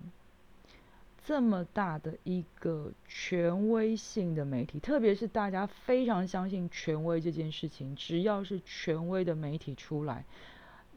[1.25, 10.25] 这么大的一个权威性的媒体，特别是大家非常相信权威这件事情，只要是权威的媒体出来，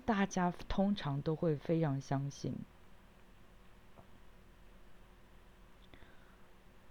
[0.05, 2.55] 大家通常都会非常相信。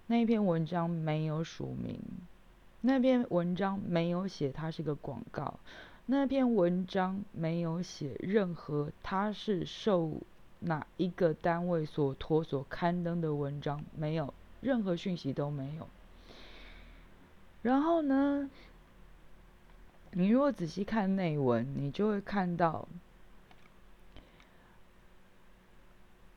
[0.07, 1.99] 那篇文章没有署名，
[2.81, 5.59] 那篇文章没有写它是个广告。
[6.13, 10.15] 那篇文章没有写任何，他是受
[10.59, 15.87] 哪一个单位所托所刊登的文章，没有任何讯息都没有。
[17.63, 18.51] 然后呢，
[20.11, 22.89] 你如果仔细看内文，你就会看到，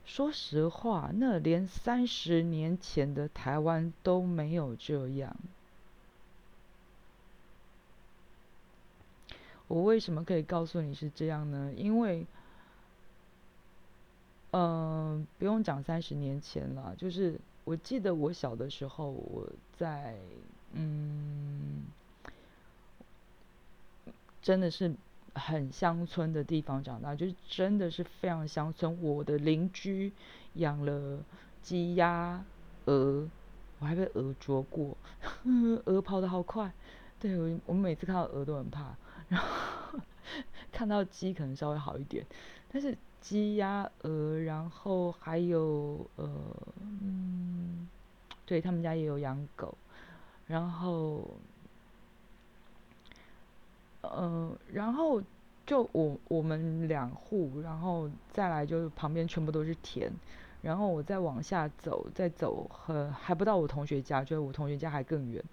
[0.05, 5.35] 说实话，那连三十年前的台湾都没有这样。
[9.73, 11.73] 我为什么可以告诉你是这样呢？
[11.75, 12.27] 因为，
[14.51, 20.15] 嗯，不用讲三十年前了，就是我记得我小的时候，我在
[20.73, 21.85] 嗯，
[24.43, 24.93] 真的是
[25.33, 29.01] 很乡村的地方长大，就是真的是非常乡村。
[29.01, 30.13] 我的邻居
[30.53, 31.17] 养了
[31.63, 32.45] 鸡鸭
[32.85, 33.27] 鹅，
[33.79, 34.95] 我还被鹅啄过，
[35.85, 36.71] 鹅跑得好快。
[37.19, 38.95] 对我，我每次看到鹅都很怕。
[39.33, 39.99] 然后
[40.71, 42.25] 看到鸡可能稍微好一点，
[42.71, 46.29] 但是鸡鸭鹅，然后还有呃，
[46.79, 47.87] 嗯，
[48.45, 49.75] 对他们家也有养狗，
[50.45, 51.27] 然后，
[54.01, 55.21] 呃，然后
[55.65, 60.11] 就我我们两户，然后再来就是旁边全部都是田，
[60.61, 65.43] 然后我再往下走，再走很还不到我同学家，就是我同学家还更远，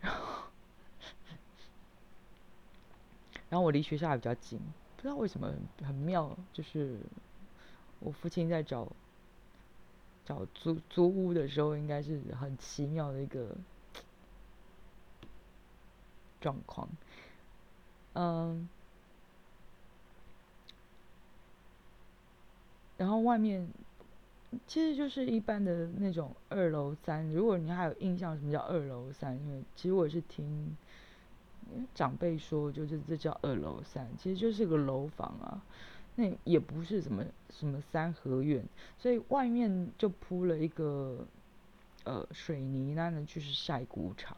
[0.00, 0.44] 然后，
[3.48, 4.58] 然后我离学校还比较近。
[4.96, 6.98] 不知道为什么很妙，就是
[8.00, 8.90] 我父亲在找
[10.24, 13.54] 找租租屋的时候，应该是很奇妙的一个
[16.40, 16.88] 状况。
[18.14, 18.68] 嗯，
[22.96, 23.68] 然后外面
[24.66, 27.30] 其实就是一般的那种二楼三。
[27.30, 29.36] 如果你还有印象，什么叫二楼三？
[29.36, 30.76] 因为其实我是听。
[31.94, 35.62] 长辈说，就是这叫二楼三，其实就是个楼房啊，
[36.14, 38.64] 那也不是什么什么三合院，
[38.98, 41.26] 所以外面就铺了一个
[42.04, 44.36] 呃水泥，那呢就是晒谷场，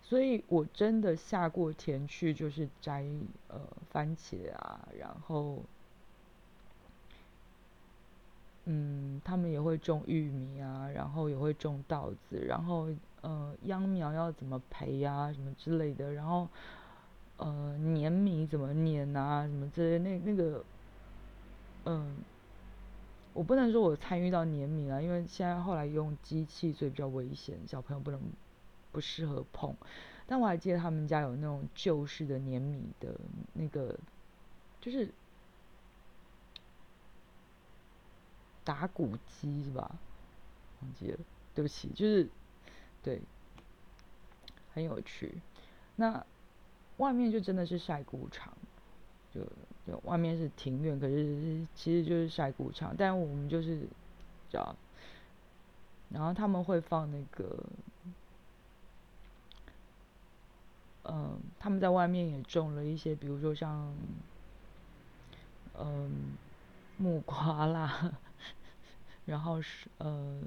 [0.00, 3.04] 所以我真的下过田去，就是摘
[3.48, 3.60] 呃
[3.90, 5.62] 番茄啊，然后
[8.72, 12.88] 嗯，他们也会种玉米啊，然后也会种稻子，然后。
[13.22, 16.48] 呃，秧苗要怎么培呀，什么之类的，然后，
[17.36, 20.64] 呃，碾米怎么碾啊，什么之类，那那个，
[21.84, 22.16] 嗯，
[23.34, 28.18] 我不能说我参与到碾米了，因为现在后来用机器，所以比较危险，小朋友不能
[28.90, 29.76] 不适合碰。
[30.26, 33.14] 但我还记得他们家有那种旧式的碾米的
[33.52, 33.94] 那个，
[34.80, 35.06] 就是
[38.64, 39.90] 打谷机是吧？
[40.82, 41.18] 忘记了，
[41.54, 42.28] 对不起，就是。
[43.02, 43.18] 对，
[44.74, 45.40] 很有趣。
[45.96, 46.22] 那
[46.98, 48.52] 外面就真的是晒谷场，
[49.34, 49.40] 就
[49.86, 52.94] 就外面是庭院，可是其实就是晒谷场。
[52.98, 53.88] 但我们就是
[54.50, 54.76] 叫，
[56.10, 57.64] 然后他们会放那个，
[61.04, 63.94] 嗯，他们在外面也种了一些，比如说像，
[65.78, 66.36] 嗯，
[66.98, 68.12] 木瓜啦，
[69.30, 70.40] 然后是呃。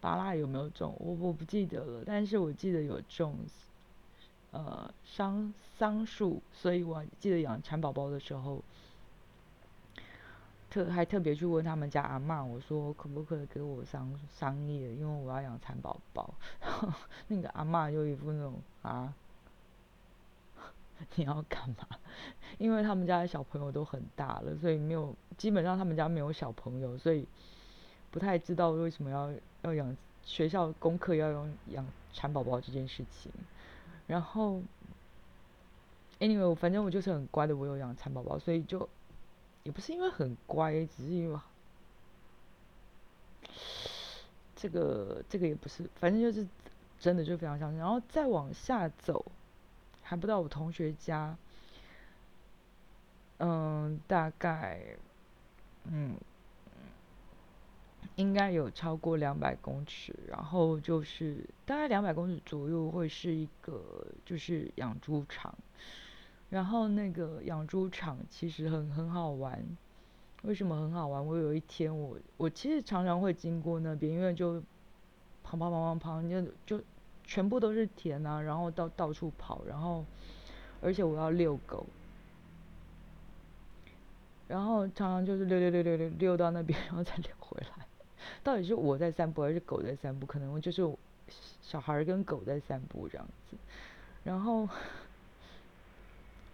[0.00, 0.94] 巴拉有没有种？
[1.00, 3.36] 我我不记得了，但是我记得有种，
[4.52, 8.62] 呃，桑桑树，所以我记得养蚕宝宝的时候，
[10.70, 16.32] 特还特别去问他们家阿妈，我说可不可以给我桑桑叶，因为我要养蚕宝宝。
[16.60, 16.88] 然 后
[17.26, 19.12] 那个阿妈就一副那种啊，
[21.16, 21.84] 你要干嘛？
[22.56, 27.26] 因为他们家的小朋友都很大了，所以没有，基本上他们家没有小朋友，所以。
[28.10, 29.32] 不太知道为什么要
[29.62, 33.30] 要养学校功课要用养蚕宝宝这件事情，
[34.06, 34.62] 然后
[36.18, 38.88] ，anyway，反正我就是很乖的，我有养蚕宝宝，所以就
[39.62, 41.38] 也不是因为很乖，只是因为
[44.56, 46.46] 这个这个也不是，反正就是
[46.98, 47.78] 真的就非常相信。
[47.78, 49.24] 然后再往下走，
[50.02, 51.36] 还不到我同学家，
[53.38, 54.80] 嗯，大概，
[55.84, 56.16] 嗯。
[58.18, 63.80] 应该有超过两百公尺，然后就是大概两百公尺左右会是一个
[64.24, 65.56] 就是养猪场，
[66.50, 69.64] 然后那个养猪场其实很很好玩，
[70.42, 71.24] 为什么很好玩？
[71.24, 74.60] 我有一天我我其实常常会经过那边，因为就
[75.44, 76.84] 跑跑跑跑跑，就就
[77.22, 80.04] 全部都是田啊，然后到到处跑，然后
[80.80, 81.86] 而且我要遛狗，
[84.48, 87.87] 然后常常就是溜溜溜溜溜溜到那边，然后再 溜回来。
[88.42, 90.26] 到底是我在散步还是狗在散步？
[90.26, 90.82] 可能就是
[91.60, 93.56] 小孩跟狗在散步这样子。
[94.24, 94.68] 然后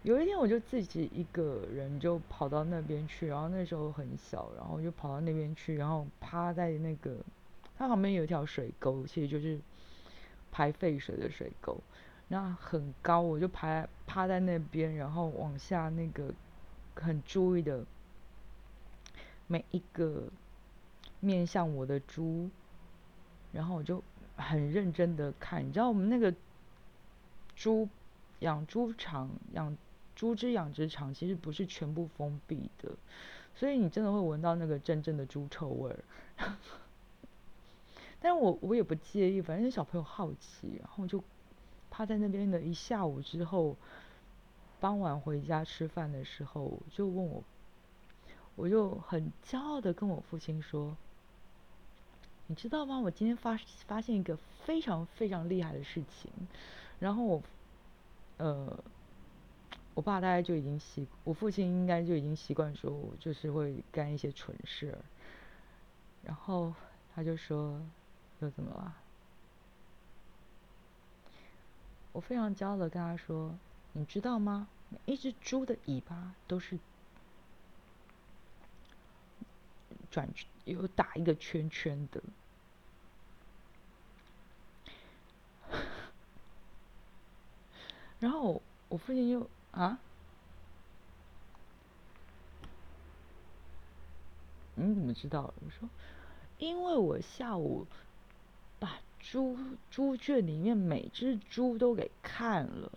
[0.03, 7.17] 有一天我就自己一个人就跑到那边去，然后那时候很小，然后就跑到那边去，然后趴在那个
[7.79, 9.59] 它旁边有一条水沟，其实就是
[10.51, 11.79] 排废水的水沟。
[12.29, 16.33] 那很高，我就趴趴在那边，然后往下那个
[16.95, 17.85] 很注意的
[19.47, 20.25] 每一个。
[21.25, 22.51] 面向我的猪，
[23.53, 24.03] 然后我就
[24.37, 26.35] 很认真的看，你知道我们那个
[27.57, 27.89] 猪
[28.41, 29.77] 养猪场养
[30.15, 32.91] 猪只养殖场其实不是全部封闭的，
[33.55, 36.05] 所以你真的会闻到那个真正的猪臭味儿。
[38.21, 41.23] 但我我也不介意，反正小朋友好奇，然后就
[41.91, 43.77] 趴在那边的一下午之后，
[44.81, 47.45] 傍晚回家吃饭的时候就问我，
[48.57, 50.97] 我就很骄傲的跟我父亲说。
[52.47, 52.99] 你知道吗？
[53.01, 56.31] 我今天发发现一个非常非常厉害的事情，
[57.01, 57.43] 然后我，
[58.37, 58.79] 呃，
[59.95, 64.97] 我爸大概就已经习，我父亲应该就已经习惯说我就是会干一些蠢事，
[66.23, 66.75] 然后
[67.15, 67.81] 他就说
[68.41, 68.95] 又怎么了？
[72.13, 73.53] 我非常骄傲的跟他说，
[73.93, 74.69] 你知道吗？
[75.07, 76.79] 一只猪的尾巴都是
[80.15, 80.29] 转
[80.65, 82.23] 有打一个圈圈的。
[88.21, 89.99] 然后我父亲就啊，
[94.77, 95.53] 你怎么知道？
[95.65, 95.89] 我说，
[96.59, 97.85] 因为我下午
[98.79, 99.59] 把猪
[99.91, 102.93] 猪圈里面每只猪都给看了，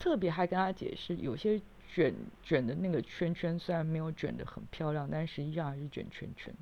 [0.00, 1.60] 特别还跟他解释，有些
[1.92, 6.52] 卷卷的那个圈圈虽然没有卷的很漂亮，但实际上还是卷圈圈。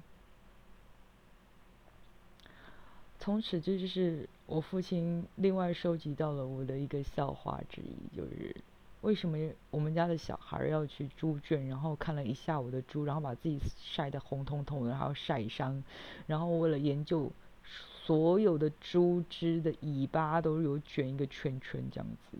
[3.20, 8.54] 从此，这就是我父亲另外收集到了我的一个笑话之一，就是
[9.02, 9.38] 为什么
[9.70, 15.82] 我们家的小孩要去猪圈，然后看了一下午的猪，然后把自己晒得红彤彤的，然后晒伤，
[16.26, 17.30] 然后为了研究
[17.66, 22.38] 所有的猪只的尾巴都有卷一个圈圈这样子。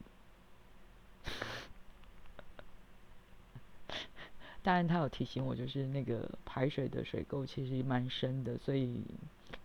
[4.62, 9.02] 当然，他有提醒我，就是那个排水的水沟其实蛮深的，所以。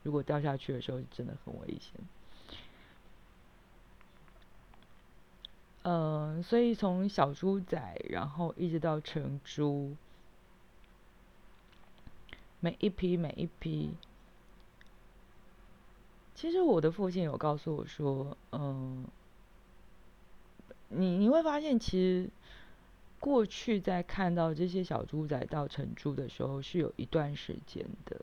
[0.02, 1.94] 如果掉下去的时候，真的很危险。
[5.84, 9.96] 嗯，所以从小猪仔，然后一直到成猪，
[12.60, 13.96] 每一批每一批，
[16.36, 19.08] 其实我的父亲有告诉我说，嗯，
[20.96, 22.30] 你你会发现，其实
[23.20, 28.18] 过去在看到这些小猪仔到成猪的时候，是有一段时间的。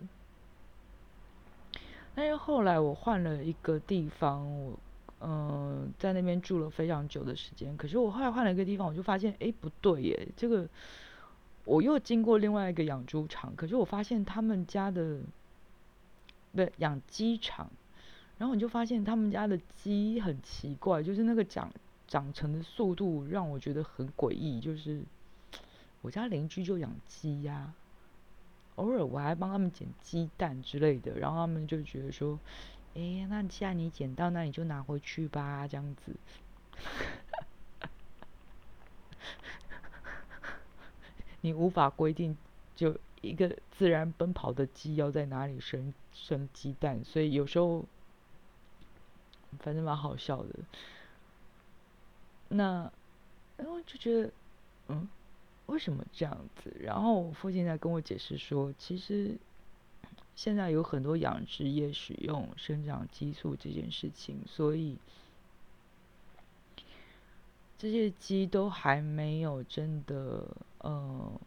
[2.14, 4.78] 但是后来我换了一个地方，我
[5.20, 7.76] 嗯在那边住了非常久的时间。
[7.76, 10.68] 可是我后来换了一个地方，我就发现，哎，不对耶，这个
[11.64, 15.20] 我又经过另外一个养猪场，可是我发现他们家的
[16.52, 17.70] 不养鸡场，
[18.38, 21.70] 然后你就发现他们家的鸡很奇怪，就是那个长
[22.10, 24.60] 长成的速度让我觉得很诡异。
[24.60, 25.02] 就是
[26.02, 27.72] 我家邻居就养鸡呀。
[28.76, 32.38] 偶尔我还帮他们捡鸡蛋之类的，然后他们就觉得说
[32.96, 36.16] ：“哎，那既然你捡到，那你就拿回去吧。”这样子，
[41.42, 42.36] 你无法规定
[42.74, 47.84] 就一个自然奔跑的鸡要在哪里生生鸡蛋，所以有时候
[49.58, 50.48] 反正蛮好笑的。
[52.50, 52.92] 那
[53.56, 54.30] 然后就觉得，
[54.88, 55.08] 嗯。
[55.66, 56.74] 为什么这样子？
[56.80, 59.36] 然后我父亲在跟我解释说，其实
[60.34, 64.96] 现在有很多养殖业使用生长激素这件事情，所以
[67.78, 70.44] 这些鸡都还没有真的，
[70.78, 71.40] 呃，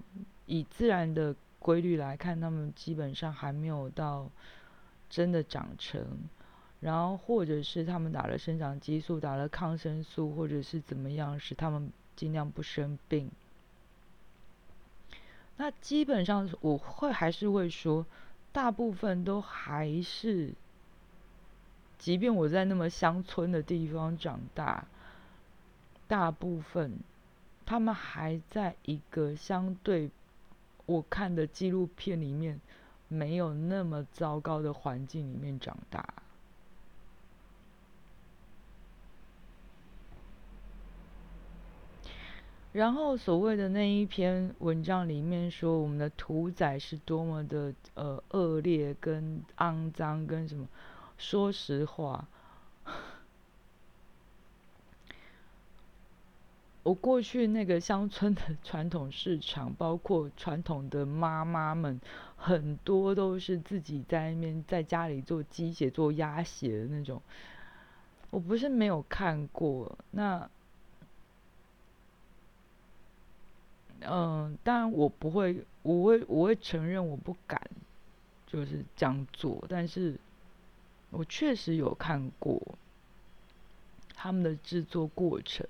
[0.46, 4.30] 以自然的规律来看，它们基本上还没有到
[5.10, 6.08] 真的长成，
[6.84, 13.32] 然后或者是他们打了生长激素、打了抗生素，或者是怎么样，使他们尽量不生病。
[15.56, 18.06] 那基本上我会还是会说，
[18.52, 20.54] 大部分都还是，
[21.98, 24.86] 即便我在那么乡村的地方长大，
[26.10, 27.00] 大部分
[27.66, 30.10] 他们还在一个相对
[30.86, 32.60] 我看的纪录片里面
[33.08, 36.06] 没有那么糟糕的环境里面长大。
[42.74, 50.68] 然后所谓的那一篇文章里面说，我们的屠宰是多么的呃恶劣跟肮脏跟什么？
[51.20, 52.28] 说实话，
[56.82, 62.02] 我过去那个乡村的 传统市场，包括传统的妈妈们，
[62.36, 67.22] 很多都是自己在那边在家里做鸡血、做鸭血的那种。
[68.32, 70.50] 我不是没有看过那。
[74.08, 77.62] 嗯，当然我不会，我会我会承认我不敢，
[78.46, 79.64] 就是这样做。
[79.70, 80.20] 但是，
[81.10, 82.62] 我确实有看过
[84.14, 85.66] 他们的制作过程。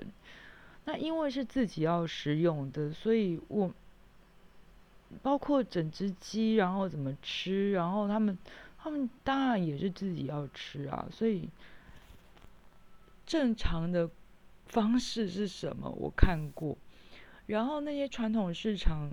[0.86, 3.72] 那因为是自己要食用的，所以我
[5.22, 8.38] 包括整只鸡，然后怎么吃，然后他们
[8.78, 11.08] 他们当然也是自己要吃啊。
[11.12, 11.50] 所以
[13.26, 14.10] 正常的
[14.66, 15.90] 方式是什么？
[15.90, 16.78] 我看过。
[17.46, 19.12] 然后那些传统市场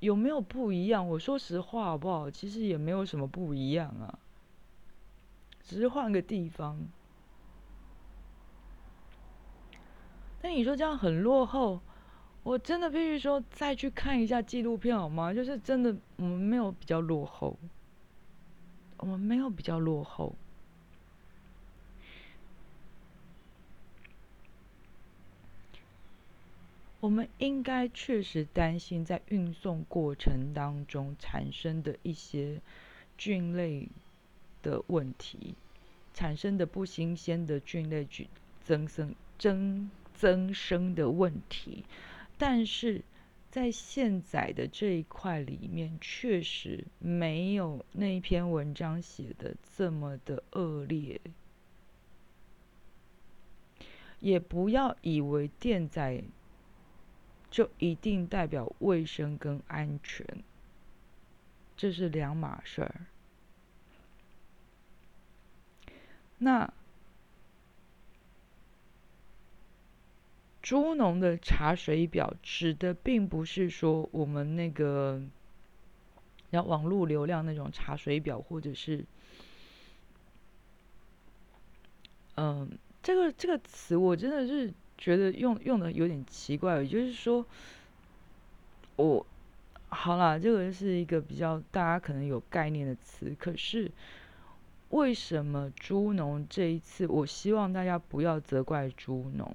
[0.00, 1.08] 有没有不一样？
[1.08, 2.30] 我说实话好不好？
[2.30, 4.18] 其实也没有什么不一样啊。
[5.60, 6.78] 只是换个地方。
[10.42, 11.80] 那你说这样很落后？
[12.42, 15.32] 我真的必须说，再去看一下纪录片好吗？
[15.32, 17.56] 就是真的，我们没有比较落后，
[18.96, 20.34] 我们没有比较落后。
[27.02, 32.62] 我们应该确实担心在运送过程当中产生的一些
[33.18, 33.88] 菌类
[34.62, 35.56] 的问题，
[36.14, 38.28] 产生的不新鲜的菌类菌
[38.62, 41.84] 增生增增生的问题。
[42.38, 43.02] 但是
[43.50, 51.20] 在现在的这一块里面，确实没有那篇文章写的这么的恶劣。
[54.20, 56.22] 也不要以为电仔
[57.52, 60.26] 就一定代表卫生跟安全，
[61.76, 63.06] 这是两码事儿。
[66.38, 66.72] 那。
[70.62, 75.20] 猪农的查水表指的并不是说我们那个，
[76.50, 79.04] 要网络流量那种查水表，或者是，
[82.36, 84.72] 嗯，这个这个词我真的是
[85.02, 86.80] 觉得用用的有点奇怪。
[86.80, 87.44] 也就是说，
[88.94, 89.26] 我
[89.88, 93.34] 好啦，这个是一个比较大家可能有概念的词。
[93.36, 93.90] 可是
[94.90, 99.52] 为什么猪农这一次，我希望大家不要责怪猪农。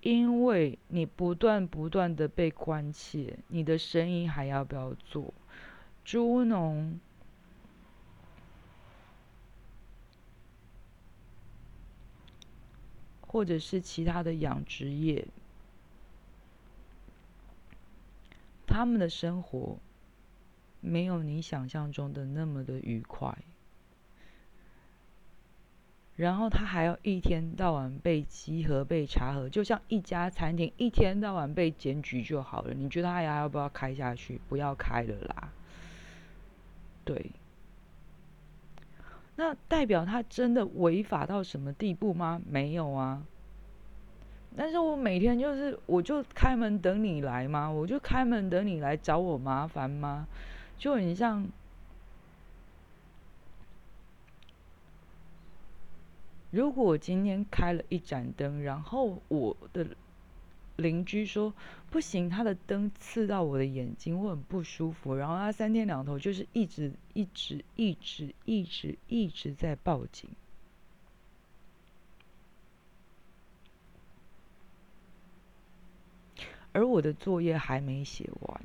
[0.00, 5.34] 因为你不断不断的被关切，你的生意还要不要做？
[6.06, 6.98] 猪农，
[13.30, 15.24] 或者是其他的养殖业，
[18.66, 19.78] 他们的生活
[20.80, 23.38] 没有你想象中的那么的愉快。
[26.16, 32.74] 然后他还要一天到晚被稽核、被查核，就像一家餐厅一天到晚被检举就好了。
[32.74, 34.40] 你觉得他还要不要开下去？
[34.48, 35.52] 不要开了啦。
[37.04, 37.30] 对，
[39.40, 42.42] 那代表他真的违法到什么地步吗？
[42.46, 43.22] 没有啊。
[44.54, 47.70] 但是我每天就是，我就开门等你来吗？
[47.70, 50.28] 我就开门等你来找我麻烦吗？
[50.76, 51.48] 就很像。
[56.50, 59.86] 如果我今天开了一盏灯，然后我的
[60.76, 61.54] 邻居说
[61.90, 65.16] 不行，他的灯刺到我的眼睛，我很不舒服。
[65.16, 70.30] 然后他三天两头就是一直一直一直一直一直在报警，
[76.72, 78.60] 而我的作业还没写完，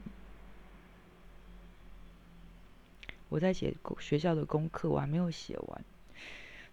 [3.30, 5.84] 我在写学校的功课，我还没有写完。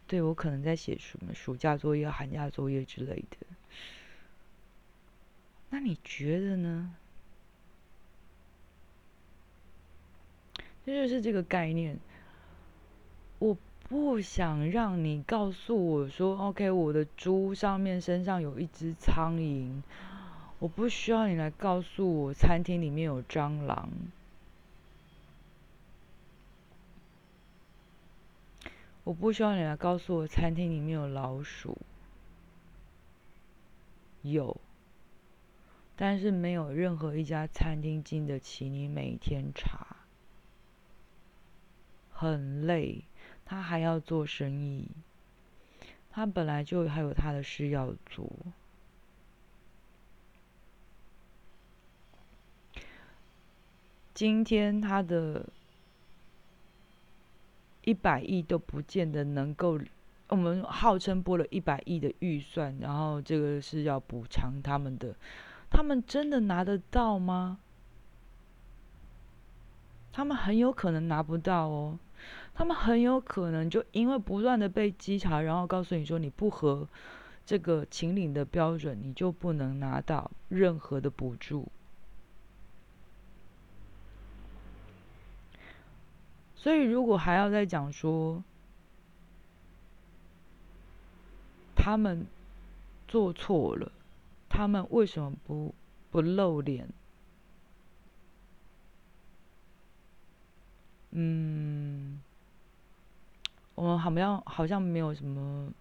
[0.06, 3.38] 对我可能在写什么暑假作业、寒假作业之类的，
[5.74, 6.94] 那你觉得呢？
[10.84, 11.98] 这就是这个概念。
[13.38, 13.56] 我
[13.88, 19.80] 不想让你告诉我说：“OK，我的猪上面身上有一只苍蝇。”
[20.60, 23.88] 我不需要你来告诉我餐厅里面有蟑螂。
[29.04, 31.78] 我不需要你来告诉我餐厅里面有老鼠，
[34.20, 34.60] 有，
[35.96, 39.96] 但是没有任何一家餐厅经得起你每天查，
[42.10, 43.04] 很累，
[43.44, 44.88] 他还要做生意，
[46.10, 48.30] 他本来就还有他的事要做，
[54.12, 55.46] 今天他的。
[57.84, 59.76] 一百亿都不见得能够，
[60.28, 65.16] 我们号称拨了一百亿的预算，然后这个是要补偿他们的，
[65.72, 67.58] 他们真的拿得到吗？
[70.12, 71.98] 他们很有可能拿不到哦，
[72.54, 76.86] 他们很有可能就因为不断的被稽查，然后告诉你说你不合
[77.46, 81.66] 这个秦岭的标准，你就不能拿到任何的补助。
[86.54, 88.44] 所以，如果还要再讲说
[91.74, 92.26] 他们
[93.08, 93.90] 做错了，
[94.54, 95.74] 他们为什么不
[96.10, 96.86] 不露脸？
[101.12, 102.20] 嗯，
[103.74, 105.72] 我们好像好像没有什么，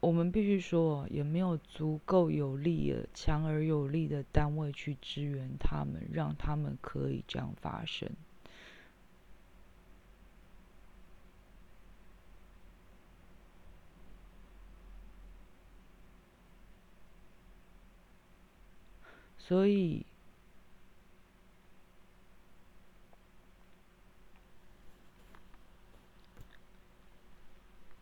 [0.00, 8.10] 我们必须说，也没有足够有力的、强而有力的单位去支援他们，让他们可以这样发生。
[19.46, 20.04] 所以，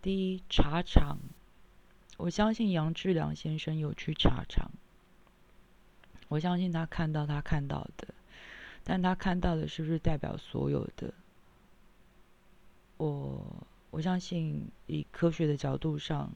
[0.00, 1.18] 第一茶厂，
[2.16, 4.70] 我相信杨志良先生有去茶厂，
[6.28, 8.14] 我相信他看到他看到的，
[8.82, 11.12] 但他看到的是不是代表所有的？
[12.96, 16.32] 我我相信以科学的角度上，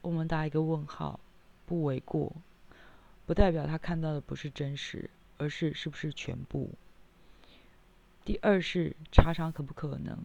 [0.00, 1.20] 我们打一个问号。
[1.66, 2.32] 不为过，
[3.26, 6.70] 不代表他看到的不是真实，而是是不是全部。
[8.24, 10.18] 第二是查厂可不可能？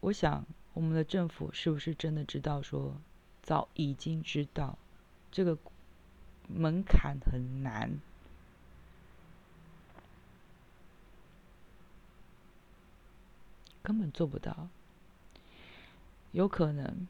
[0.00, 2.96] 我想我们的政府是不是真的知道说，
[3.42, 4.78] 早已经知道
[5.32, 5.56] 这个
[6.48, 7.98] 门槛很难，
[13.82, 14.68] 根本做不到，
[16.32, 17.08] 有可能。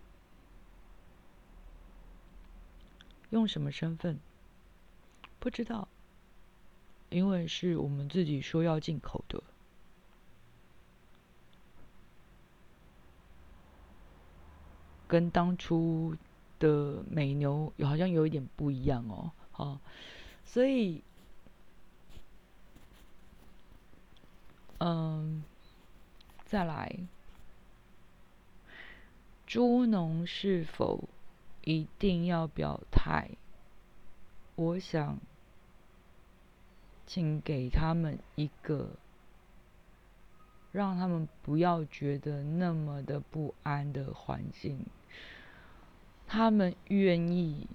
[3.35, 4.21] 用什么身份？
[5.41, 5.89] 不知道，
[7.11, 9.43] 因为是我们自己说要进口的，
[15.09, 16.17] 跟当初
[16.61, 19.33] 的美牛好像有一点不一样哦。
[19.57, 19.81] 哦，
[20.45, 21.03] 所以，
[24.79, 25.43] 嗯，
[26.47, 26.97] 再来，
[29.45, 31.09] 猪农是否？
[31.65, 33.31] 一定要表态，
[34.55, 35.19] 我想，
[37.07, 38.91] 请给他们一个，
[40.73, 44.85] 让他们不要觉得那么的不安的环境。
[46.27, 47.67] 他们愿意，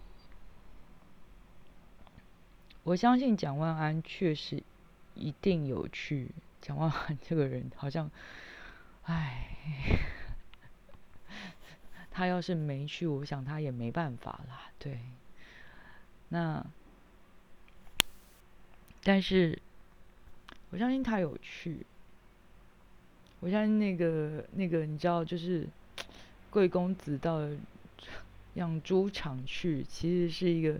[2.83, 4.63] 我相信蒋万安确实
[5.15, 6.31] 一定有去。
[6.61, 8.11] 蒋万安这个人好像，
[9.03, 10.18] 唉。
[12.19, 14.69] 他要是没去，我想他也没办法啦。
[14.77, 14.99] 对，
[16.27, 16.65] 那
[19.01, 19.57] 但是
[20.69, 21.85] 我相信他有去。
[23.39, 25.65] 我相信那个那个，你知道，就是
[26.49, 27.39] 贵公子到
[28.55, 30.77] 养猪场去，其实是一个。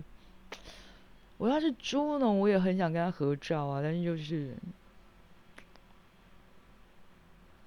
[1.37, 4.57] 我要是猪农，我也很想跟他合照啊，但是就是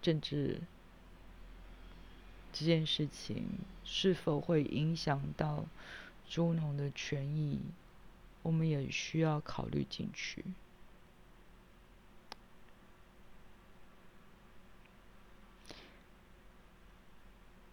[0.02, 0.60] 政治。
[2.52, 3.46] 这件事情
[3.84, 5.64] 是否会影响到
[6.28, 7.60] 猪农的权益，
[8.42, 10.44] 我们也需要考虑进去。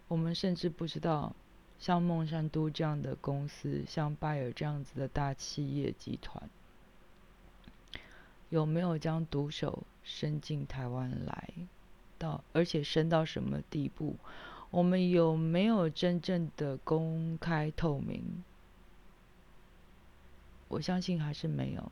[0.08, 1.36] 我们甚至不知道，
[1.78, 6.50] 像孟山都这样的公司，像拜耳这样子的大企业集团，
[8.48, 11.50] 有没有将毒手伸进台湾来，
[12.18, 14.16] 到而且伸到什么地步？
[14.70, 18.44] 我们有没有真正的公开透明？
[20.68, 21.90] 我相信还是没有。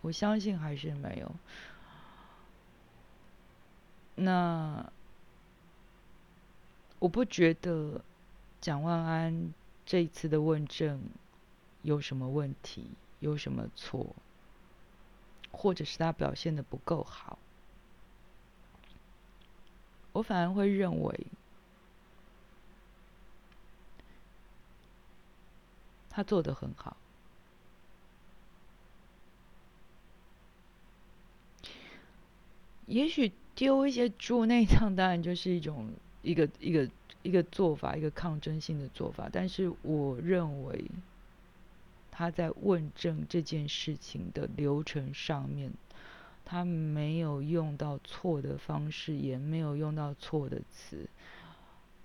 [0.00, 1.34] 我相信还是没有。
[4.14, 4.90] 那
[6.98, 8.00] 我不觉得
[8.60, 9.52] 蒋万安
[9.84, 11.02] 这一次的问政
[11.82, 12.90] 有什么问题，
[13.20, 14.16] 有什么错，
[15.52, 17.38] 或者是他表现的不够好。
[20.18, 21.26] 我反而会认为，
[26.10, 26.96] 他做的很好。
[32.86, 35.88] 也许丢一些猪内脏，当然就是一种
[36.22, 36.90] 一个一个
[37.22, 39.30] 一个做法，一个抗争性的做法。
[39.32, 40.90] 但是，我认为
[42.10, 45.70] 他在问政这件事情的流程上面。
[46.50, 51.06] 他没有用到错的方式，也没有用到错的词。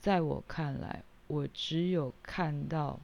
[0.02, 3.00] 在我看来，我只有看到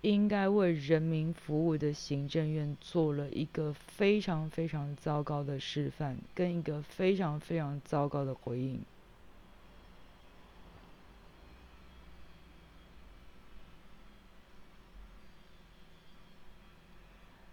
[0.00, 8.80] 应该为人民服务的行政院做了一个非常非常糟糕的示范，跟一个非常非常糟糕的回应。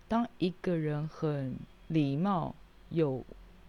[0.08, 1.56] 当一个人很
[1.88, 2.56] 礼貌。
[2.96, 3.26] 有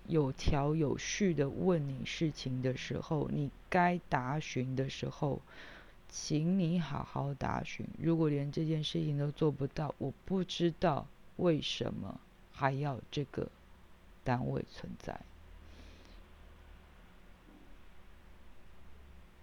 [0.07, 5.41] 有条有序的问你事情的时候，你该答询的时候，
[6.09, 7.87] 请你好好答询。
[8.01, 11.07] 如果连这件事情都做不到，我不知道
[11.37, 12.21] 为什么
[12.53, 13.49] 还要这个
[14.23, 15.21] 单位存在。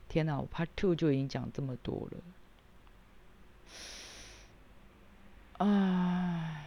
[0.07, 2.07] 天哪，我 Part Two 就已经讲这么多
[5.57, 6.62] 了，啊，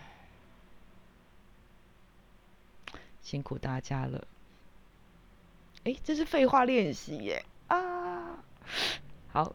[3.27, 4.25] 辛苦大家了。
[5.83, 8.39] 哎，这是废话练习耶啊！
[9.27, 9.53] 好，